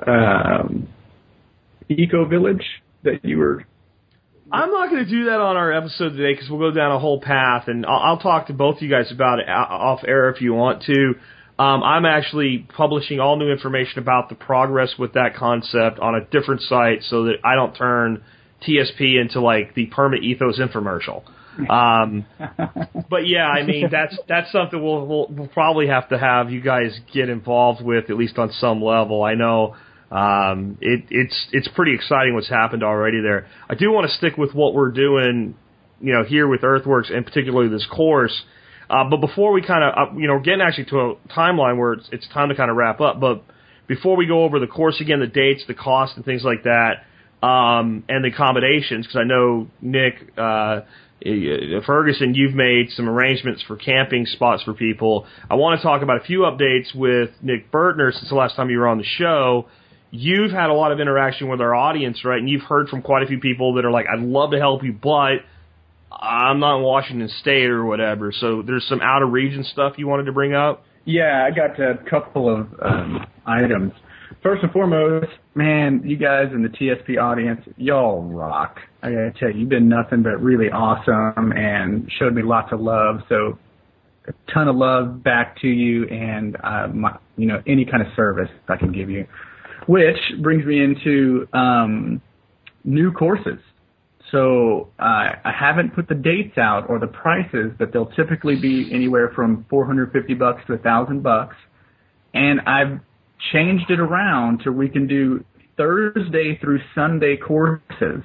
[0.07, 0.89] um,
[1.89, 2.65] eco village
[3.03, 3.65] that you were?
[4.51, 6.99] I'm not going to do that on our episode today because we'll go down a
[6.99, 10.29] whole path, and I'll, I'll talk to both of you guys about it off air
[10.31, 11.15] if you want to.
[11.59, 16.25] Um, I'm actually publishing all new information about the progress with that concept on a
[16.25, 18.23] different site so that I don't turn
[18.67, 21.23] TSP into like the Perma Ethos infomercial.
[21.69, 22.25] Um,
[23.11, 26.61] but yeah, I mean that's that's something we'll, we'll we'll probably have to have you
[26.61, 29.23] guys get involved with at least on some level.
[29.23, 29.77] I know
[30.11, 33.47] um, it, it's it's pretty exciting what's happened already there.
[33.69, 35.55] I do want to stick with what we're doing,
[36.01, 38.43] you know, here with Earthworks and particularly this course.
[38.91, 41.79] Uh, but before we kind of, uh, you know, we're getting actually to a timeline
[41.79, 43.21] where it's, it's time to kind of wrap up.
[43.21, 43.43] But
[43.87, 47.05] before we go over the course again, the dates, the cost, and things like that,
[47.47, 50.81] um, and the accommodations, because I know Nick, uh,
[51.87, 55.27] Ferguson, you've made some arrangements for camping spots for people.
[55.51, 58.71] I want to talk about a few updates with Nick Burtner since the last time
[58.71, 59.67] you were on the show.
[60.11, 62.39] You've had a lot of interaction with our audience, right?
[62.39, 64.83] And you've heard from quite a few people that are like, I'd love to help
[64.83, 65.39] you, but
[66.11, 68.33] I'm not in Washington State or whatever.
[68.33, 70.85] So there's some out of region stuff you wanted to bring up?
[71.05, 73.93] Yeah, I got a couple of um, items.
[74.43, 78.79] First and foremost, man, you guys in the TSP audience, y'all rock.
[79.03, 82.81] I gotta tell you, you've been nothing but really awesome and showed me lots of
[82.81, 83.21] love.
[83.29, 83.59] So
[84.29, 88.13] a ton of love back to you and uh, my, you know any kind of
[88.15, 89.27] service I can give you.
[89.87, 92.23] Which brings me into um,
[92.85, 93.59] new courses.
[94.31, 98.89] So uh, I haven't put the dates out or the prices, but they'll typically be
[98.93, 101.57] anywhere from 450 bucks to a thousand bucks.
[102.33, 103.01] And I've
[103.53, 105.45] changed it around to we can do
[105.77, 108.23] Thursday through Sunday courses.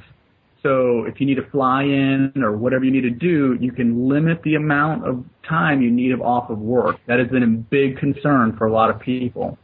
[0.68, 4.10] So if you need to fly in or whatever you need to do, you can
[4.10, 6.98] limit the amount of time you need off of work.
[7.08, 9.58] That has been a big concern for a lot of people.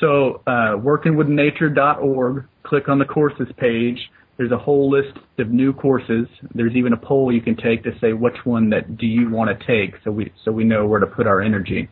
[0.00, 3.98] So uh, workingwithnature.org, click on the courses page.
[4.38, 6.26] There's a whole list of new courses.
[6.54, 9.50] There's even a poll you can take to say which one that do you want
[9.50, 11.90] to take, so we so we know where to put our energy.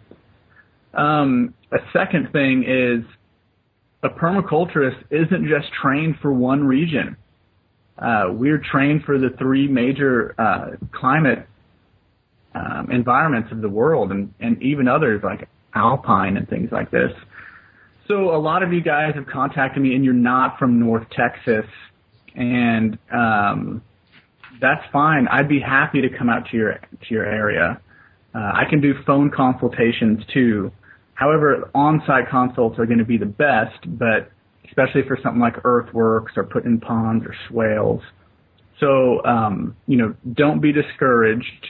[0.95, 3.05] Um, a second thing is
[4.03, 7.17] a permaculturist isn't just trained for one region.
[7.99, 11.47] Uh, we're trained for the three major uh, climate
[12.55, 15.23] um, environments of the world, and, and even others.
[15.23, 17.13] Like alpine and things like this.
[18.09, 21.67] So a lot of you guys have contacted me, and you're not from North Texas,
[22.35, 23.83] and um,
[24.61, 25.29] that's fine.
[25.29, 27.81] I'd be happy to come out to your to your area.
[28.35, 30.71] Uh, I can do phone consultations too.
[31.15, 34.31] However, on-site consults are going to be the best, but
[34.77, 38.03] especially for something like earthworks or putting in ponds or swales.
[38.79, 41.69] So, um, you know, don't be discouraged.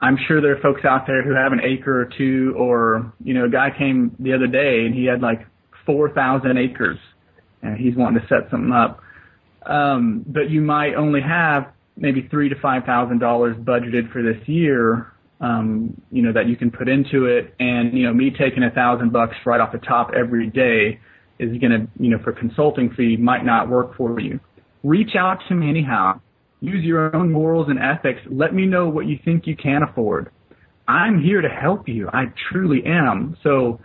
[0.00, 3.34] I'm sure there are folks out there who have an acre or two, or you
[3.34, 5.46] know, a guy came the other day and he had like
[5.84, 6.98] 4,000 acres,
[7.62, 9.00] and he's wanting to set something up.
[9.64, 14.48] Um, but you might only have maybe three to five thousand dollars budgeted for this
[14.48, 17.54] year, um, you know, that you can put into it.
[17.60, 21.00] And, you know, me taking a thousand bucks right off the top every day
[21.38, 24.40] is going to, you know, for consulting fee might not work for you.
[24.82, 26.20] Reach out to me anyhow.
[26.60, 28.20] Use your own morals and ethics.
[28.30, 30.30] Let me know what you think you can afford.
[30.86, 32.08] I'm here to help you.
[32.12, 33.36] I truly am.
[33.42, 33.80] So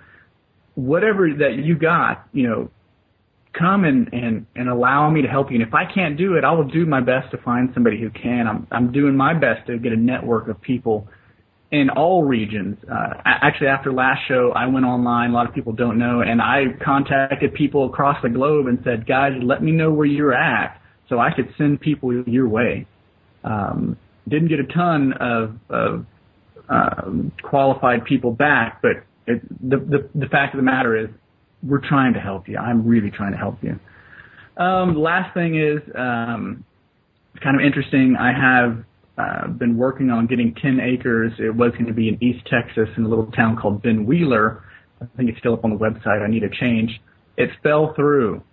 [0.76, 2.70] whatever that you got, you know,
[3.58, 5.60] come and, and, and allow me to help you.
[5.60, 8.10] And if I can't do it, I will do my best to find somebody who
[8.10, 8.48] can.
[8.48, 11.08] I'm, I'm doing my best to get a network of people
[11.72, 12.78] in all regions.
[12.90, 15.32] Uh, actually, after last show, I went online.
[15.32, 19.06] A lot of people don't know, and I contacted people across the globe and said,
[19.06, 22.88] "Guys, let me know where you're at, so I could send people your way."
[23.44, 23.98] Um,
[24.28, 26.06] didn't get a ton of, of
[26.70, 31.10] um, qualified people back, but it, the, the the fact of the matter is,
[31.64, 32.58] we're trying to help you.
[32.58, 33.80] I'm really trying to help you.
[34.62, 36.64] Um, last thing is um,
[37.44, 38.16] kind of interesting.
[38.20, 38.84] I have
[39.18, 41.34] uh, been working on getting 10 acres.
[41.40, 44.64] It was going to be in East Texas in a little town called Ben Wheeler.
[45.02, 46.22] I think it's still up on the website.
[46.24, 47.02] I need a change.
[47.36, 48.44] It fell through.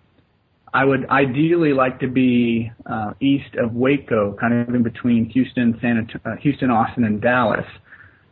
[0.72, 5.78] I would ideally like to be uh, east of Waco, kind of in between Houston,
[5.80, 7.64] San uh, Houston, Austin, and Dallas.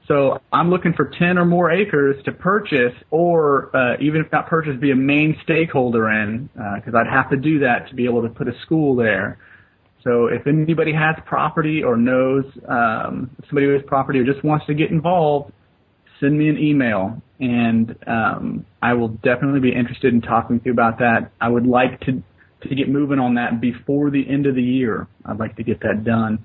[0.08, 4.48] So I'm looking for 10 or more acres to purchase, or uh, even if not
[4.48, 8.04] purchase, be a main stakeholder in, because uh, I'd have to do that to be
[8.06, 9.38] able to put a school there.
[10.04, 14.66] So if anybody has property or knows um, somebody who has property or just wants
[14.66, 15.52] to get involved,
[16.20, 20.72] send me an email, and um, I will definitely be interested in talking to you
[20.72, 21.32] about that.
[21.40, 22.22] I would like to
[22.68, 25.08] to get moving on that before the end of the year.
[25.24, 26.44] I'd like to get that done.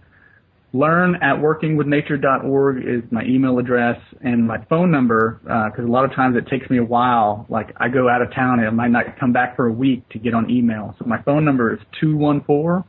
[0.74, 5.92] Learn at workingwithnature.org is my email address and my phone number uh, because uh, a
[5.92, 7.46] lot of times it takes me a while.
[7.50, 10.10] Like I go out of town and I might not come back for a week
[10.10, 10.96] to get on email.
[10.98, 12.84] So my phone number is two one four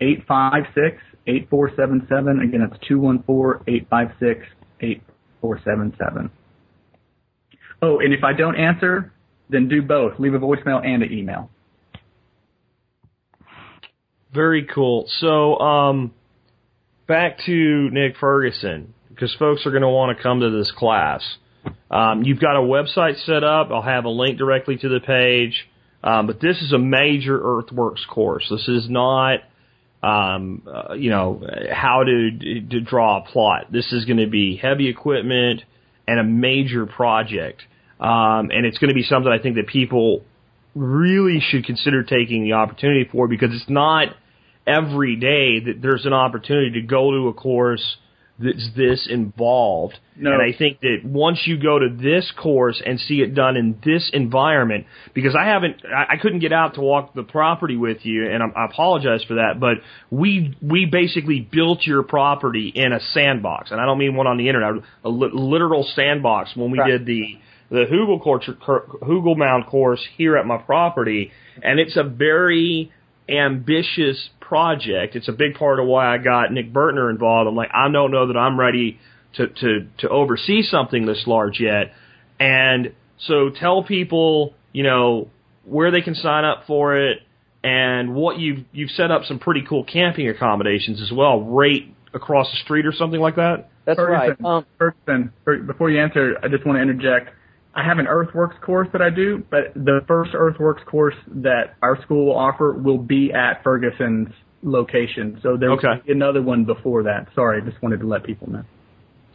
[0.00, 2.40] 856 8477.
[2.40, 4.46] Again, it's 214 856
[4.80, 6.30] 8477.
[7.82, 9.12] Oh, and if I don't answer,
[9.50, 10.18] then do both.
[10.18, 11.50] Leave a voicemail and an email.
[14.32, 15.04] Very cool.
[15.08, 16.12] So, um,
[17.06, 21.22] back to Nick Ferguson, because folks are going to want to come to this class.
[21.90, 23.68] Um, you've got a website set up.
[23.70, 25.68] I'll have a link directly to the page.
[26.02, 28.46] Um, but this is a major earthworks course.
[28.50, 29.40] This is not
[30.04, 31.42] um, uh, you know,
[31.72, 33.72] how to, to draw a plot.
[33.72, 35.62] This is going to be heavy equipment
[36.06, 37.62] and a major project.
[37.98, 40.22] Um, and it's going to be something I think that people
[40.74, 44.08] really should consider taking the opportunity for because it's not
[44.66, 47.96] every day that there's an opportunity to go to a course
[48.38, 49.98] that's this involved.
[50.16, 50.32] No.
[50.32, 53.78] And I think that once you go to this course and see it done in
[53.84, 57.98] this environment, because I haven't, I, I couldn't get out to walk the property with
[58.04, 59.60] you, and I, I apologize for that.
[59.60, 59.78] But
[60.10, 64.36] we we basically built your property in a sandbox, and I don't mean one on
[64.36, 66.90] the internet, a li- literal sandbox when we right.
[66.90, 67.38] did the
[67.70, 68.48] the Hugel course,
[69.02, 71.30] Hugel Mound course here at my property,
[71.62, 72.92] and it's a very
[73.28, 75.16] ambitious project.
[75.16, 77.48] It's a big part of why I got Nick Burtner involved.
[77.48, 78.98] I'm like, I don't know that I'm ready
[79.34, 81.92] to, to, to oversee something this large yet.
[82.38, 85.28] And so tell people, you know,
[85.64, 87.18] where they can sign up for it
[87.62, 92.50] and what you've, you've set up some pretty cool camping accommodations as well, right across
[92.50, 93.70] the street or something like that.
[93.86, 94.56] That's Ferguson, right.
[94.56, 95.32] Um, Ferguson,
[95.66, 97.30] before you answer, I just want to interject
[97.74, 102.00] I have an earthworks course that I do, but the first earthworks course that our
[102.02, 104.28] school will offer will be at Ferguson's
[104.62, 105.40] location.
[105.42, 106.00] So there'll okay.
[106.06, 107.28] be another one before that.
[107.34, 108.62] Sorry, I just wanted to let people know.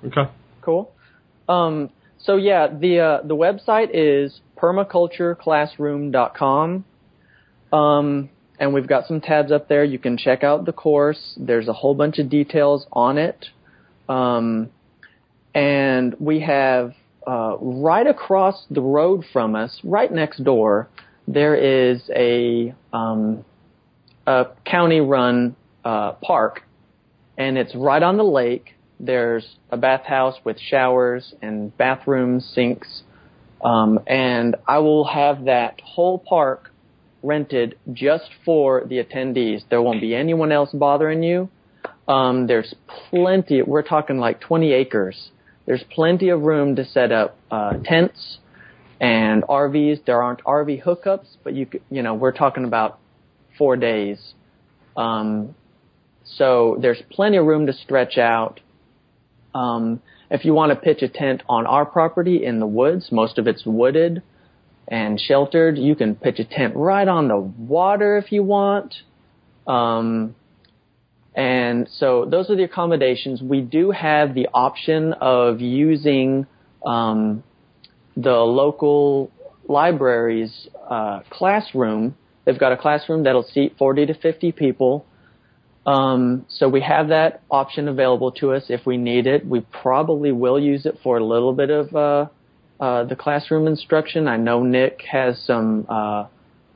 [0.06, 0.32] Okay.
[0.62, 0.92] Cool.
[1.50, 6.86] Um, so yeah, the uh, the website is permacultureclassroom.com.
[7.72, 8.30] Um,
[8.60, 9.84] and we've got some tabs up there.
[9.84, 11.38] You can check out the course.
[11.38, 13.48] There's a whole bunch of details on it.
[14.08, 14.70] Um,
[15.54, 16.94] and we have
[17.28, 20.90] uh, right across the road from us, right next door,
[21.28, 23.46] there is a, um,
[24.26, 25.56] a county-run
[25.86, 26.64] uh, park,
[27.38, 28.74] and it's right on the lake.
[29.00, 33.04] There's a bathhouse with showers and bathrooms, sinks,
[33.62, 36.72] Um, and I will have that whole park
[37.22, 39.64] rented just for the attendees.
[39.70, 41.50] There won't be anyone else bothering you.
[42.08, 42.74] Um, there's
[43.10, 43.62] plenty.
[43.62, 45.30] We're talking like 20 acres.
[45.70, 48.40] There's plenty of room to set up uh, tents
[49.00, 50.04] and RVs.
[50.04, 52.98] There aren't RV hookups, but you you know we're talking about
[53.56, 54.34] four days.
[54.98, 55.54] Um,
[56.26, 58.62] so there's plenty of room to stretch out.
[59.54, 60.02] Um,
[60.32, 63.46] if you want to pitch a tent on our property in the woods, most of
[63.46, 64.24] it's wooded
[64.88, 65.78] and sheltered.
[65.78, 68.96] You can pitch a tent right on the water if you want.
[69.68, 70.34] Um,
[71.40, 73.42] and so those are the accommodations.
[73.42, 76.48] We do have the option of using
[76.86, 77.46] um,
[78.18, 79.32] the local
[79.70, 82.18] library's uh, classroom.
[82.44, 85.06] They've got a classroom that'll seat 40 to 50 people.
[85.86, 89.46] Um, so we have that option available to us if we need it.
[89.46, 92.26] We probably will use it for a little bit of uh,
[92.82, 94.28] uh, the classroom instruction.
[94.28, 96.26] I know Nick has some uh,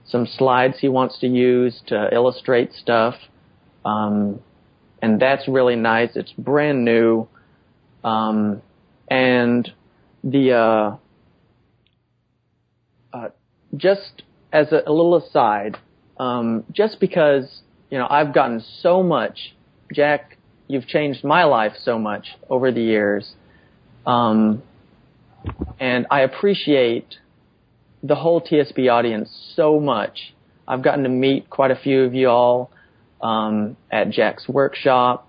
[0.06, 3.16] some slides he wants to use to illustrate stuff,
[3.84, 4.40] um,
[5.04, 6.12] and that's really nice.
[6.16, 7.28] It's brand new,
[8.06, 8.62] um,
[9.10, 9.70] and
[10.24, 10.98] the uh,
[13.12, 13.30] uh,
[13.76, 14.24] just
[14.54, 15.76] as a, a little aside,
[16.18, 19.54] um, just because you know I've gotten so much,
[19.94, 20.38] Jack,
[20.70, 23.34] you've changed my life so much over the years,
[24.08, 24.64] um,
[25.82, 27.16] and I appreciate
[28.02, 30.34] the whole TSB audience so much.
[30.66, 32.72] I've gotten to meet quite a few of you all
[33.24, 35.28] um, at Jack's workshop,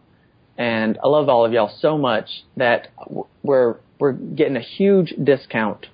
[0.59, 2.89] and I love all of y'all so much that
[3.43, 5.87] we're we're getting a huge discount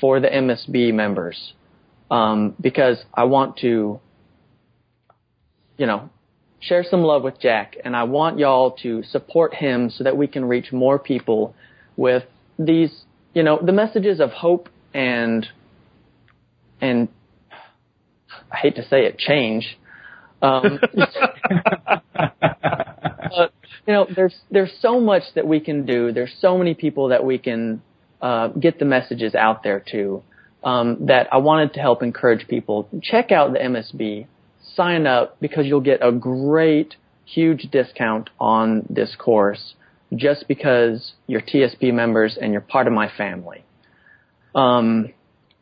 [0.00, 1.54] for the MSB members
[2.10, 3.98] um, because I want to,
[5.78, 6.10] you know,
[6.60, 10.26] share some love with Jack, and I want y'all to support him so that we
[10.26, 11.54] can reach more people
[11.96, 12.24] with
[12.58, 13.04] these,
[13.34, 15.46] you know, the messages of hope and
[16.80, 17.08] and
[18.52, 19.78] I hate to say it, change.
[20.42, 20.78] Um,
[23.86, 26.12] you know, there's there's so much that we can do.
[26.12, 27.82] There's so many people that we can
[28.20, 30.22] uh, get the messages out there to.
[30.64, 32.88] Um, that I wanted to help encourage people.
[33.00, 34.26] Check out the MSB.
[34.74, 39.74] Sign up because you'll get a great, huge discount on this course
[40.14, 43.64] just because you're TSP members and you're part of my family.
[44.54, 45.12] Um,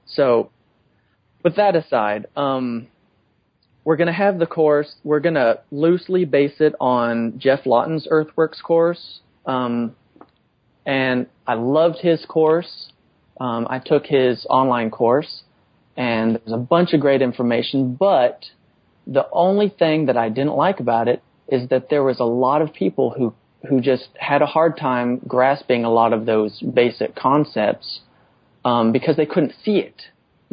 [0.07, 0.51] so,
[1.43, 2.87] with that aside, um,
[3.85, 4.95] we're going to have the course.
[5.05, 9.21] We're going to loosely base it on Geoff Lawton's Earthworks course.
[9.47, 9.95] Um,
[10.87, 12.93] and I loved his course.
[13.41, 15.43] Um, I took his online course,
[15.97, 17.95] and there's a bunch of great information.
[17.95, 18.45] But
[19.07, 22.63] the only thing that I didn't like about it is that there was a lot
[22.63, 23.35] of people who
[23.69, 28.01] who just had a hard time grasping a lot of those basic concepts
[28.63, 30.03] um, because they couldn't see it.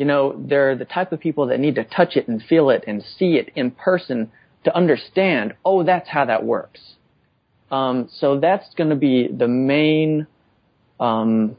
[0.02, 2.86] You know, they're the type of people that need to touch it and feel it
[2.88, 4.32] and see it in person
[4.64, 5.54] to understand.
[5.64, 6.80] Oh, that's how that works.
[7.70, 10.26] Um, so that's going to be the main,
[10.99, 11.56] um,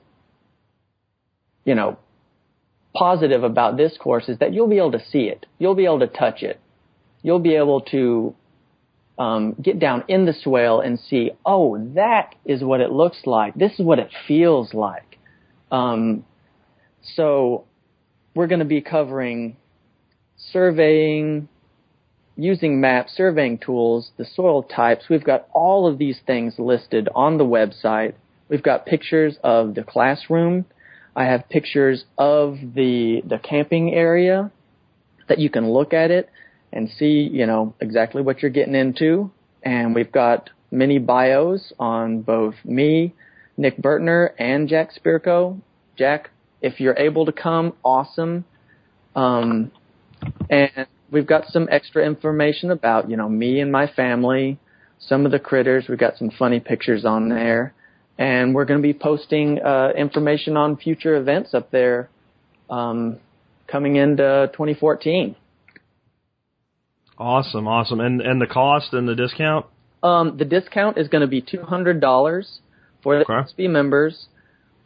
[1.64, 2.00] you know,
[2.92, 5.46] positive about this course is that you'll be able to see it.
[5.60, 6.58] You'll be able to touch it.
[7.22, 8.34] You'll be able to
[9.20, 13.54] um, get down in the swale and see, oh, that is what it looks like.
[13.54, 15.18] This is what it feels like.
[15.70, 16.24] Um,
[17.14, 17.66] so
[18.34, 19.56] we're going to be covering
[20.36, 21.48] surveying,
[22.36, 25.04] using maps, surveying tools, the soil types.
[25.08, 28.14] We've got all of these things listed on the website.
[28.48, 30.66] We've got pictures of the classroom.
[31.14, 34.50] I have pictures of the the camping area
[35.28, 36.30] that you can look at it
[36.72, 39.30] and see, you know, exactly what you're getting into.
[39.62, 43.14] And we've got many bios on both me,
[43.56, 45.60] Nick Burtner, and Jack Spirko.
[45.96, 46.30] Jack,
[46.62, 48.44] if you're able to come, awesome.
[49.14, 49.70] Um,
[50.48, 54.58] and we've got some extra information about, you know, me and my family,
[54.98, 55.86] some of the critters.
[55.88, 57.74] We've got some funny pictures on there.
[58.18, 62.08] And we're going to be posting uh, information on future events up there
[62.70, 63.18] um,
[63.66, 65.34] coming into 2014.
[67.18, 68.00] Awesome, awesome.
[68.00, 69.66] And and the cost and the discount?
[70.02, 72.60] Um, the discount is going to be two hundred dollars
[73.02, 73.52] for the Okay.
[73.52, 74.26] SB members.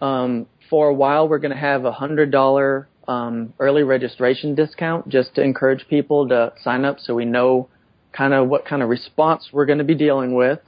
[0.01, 5.09] Um, for a while, we're going to have a hundred dollar um, early registration discount
[5.09, 7.69] just to encourage people to sign up, so we know
[8.13, 10.59] kind of what kind of response we're going to be dealing with.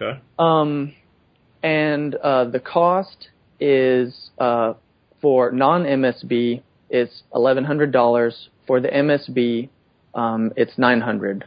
[0.00, 0.20] Okay.
[0.38, 0.94] Um,
[1.62, 3.28] and uh, the cost
[3.60, 4.74] is uh,
[5.20, 6.62] for non-MSB
[6.92, 8.50] it's eleven hundred dollars.
[8.66, 9.70] For the MSB,
[10.14, 11.46] um, it's nine hundred.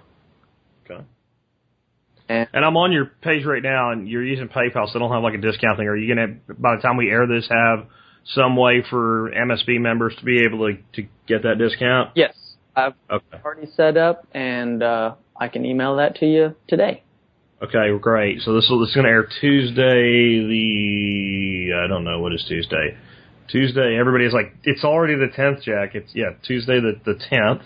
[2.29, 5.11] And And I'm on your page right now, and you're using PayPal, so I don't
[5.11, 5.87] have like a discount thing.
[5.87, 7.87] Are you gonna, by the time we air this, have
[8.33, 12.11] some way for MSB members to be able to to get that discount?
[12.15, 12.33] Yes,
[12.75, 13.37] I've Okay.
[13.43, 17.03] already set up, and uh, I can email that to you today.
[17.61, 18.41] Okay, great.
[18.41, 20.45] So this will this is going to air Tuesday.
[20.47, 22.97] The I don't know what is Tuesday.
[23.47, 23.97] Tuesday.
[23.99, 25.95] Everybody's like, it's already the tenth, Jack.
[25.95, 27.61] It's yeah, Tuesday the the tenth.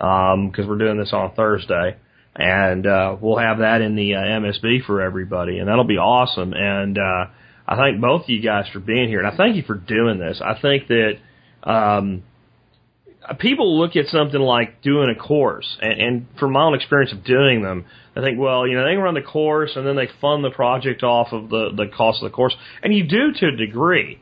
[0.00, 1.96] Um, because we're doing this on Thursday,
[2.38, 6.52] and uh, we'll have that in the uh, MSB for everybody, and that'll be awesome.
[6.54, 7.26] And uh,
[7.66, 10.18] I thank both of you guys for being here, and I thank you for doing
[10.20, 10.40] this.
[10.42, 11.14] I think that
[11.64, 12.22] um,
[13.40, 17.24] people look at something like doing a course, and, and from my own experience of
[17.24, 20.44] doing them, I think, well, you know, they run the course and then they fund
[20.44, 23.56] the project off of the, the cost of the course, and you do to a
[23.56, 24.20] degree.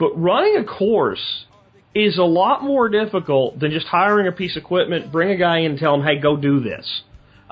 [0.00, 1.44] But running a course
[1.94, 5.58] is a lot more difficult than just hiring a piece of equipment, bring a guy
[5.58, 7.02] in and tell him, hey, go do this.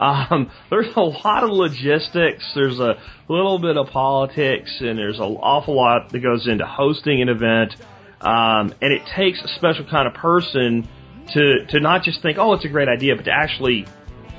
[0.01, 2.97] Um, there's a lot of logistics, there's a
[3.29, 7.77] little bit of politics, and there's an awful lot that goes into hosting an event.
[8.21, 10.89] Um, and it takes a special kind of person
[11.33, 13.87] to, to not just think, oh, it's a great idea, but to actually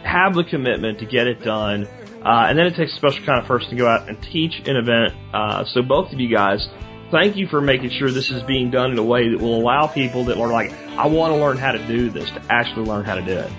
[0.03, 1.88] have the commitment to get it done.
[2.24, 4.53] Uh, and then it takes a special kind of person to go out and teach
[4.68, 5.14] an event.
[5.34, 6.68] Uh, so both of you guys,
[7.12, 9.88] thank you for making sure this is being done in a way that will allow
[9.88, 13.05] people that are like, I want to learn how to do this to actually learn
[13.05, 13.51] how to do it.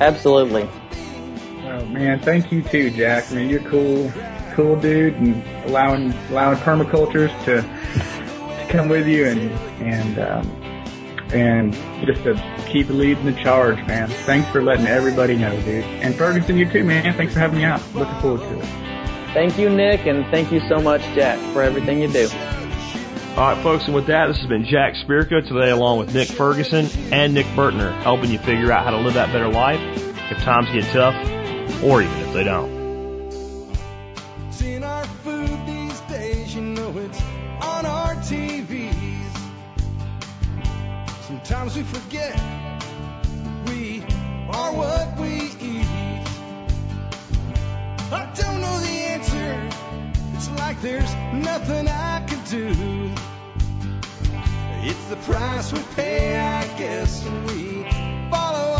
[0.00, 0.68] Absolutely.
[1.70, 3.30] Oh man, thank you too, Jack.
[3.30, 4.12] I mean, you're cool,
[4.54, 10.46] cool dude, and allowing allowing permacultures to, to come with you and and um,
[11.32, 11.72] and
[12.04, 12.34] just to
[12.66, 14.08] keep leading the charge, man.
[14.08, 15.84] Thanks for letting everybody know, dude.
[15.84, 17.14] And Ferguson, you too, man.
[17.14, 17.80] Thanks for having me out.
[17.94, 18.64] Looking forward to it.
[19.32, 22.28] Thank you, Nick, and thank you so much, Jack, for everything you do.
[23.36, 26.26] All right, folks, and with that, this has been Jack Spirko today, along with Nick
[26.26, 29.80] Ferguson and Nick Burtner, helping you figure out how to live that better life
[30.32, 31.14] if times get tough,
[31.82, 32.80] or even if they don't.
[34.48, 37.20] It's our food these days, you know it's
[37.62, 39.36] on our TVs.
[41.26, 42.34] Sometimes we forget
[43.66, 44.02] we
[44.50, 45.86] are what we eat.
[48.12, 49.68] I don't know the answer.
[50.34, 53.10] It's like there's nothing I can do.
[54.82, 57.82] It's the price we pay, I guess, and we
[58.30, 58.79] follow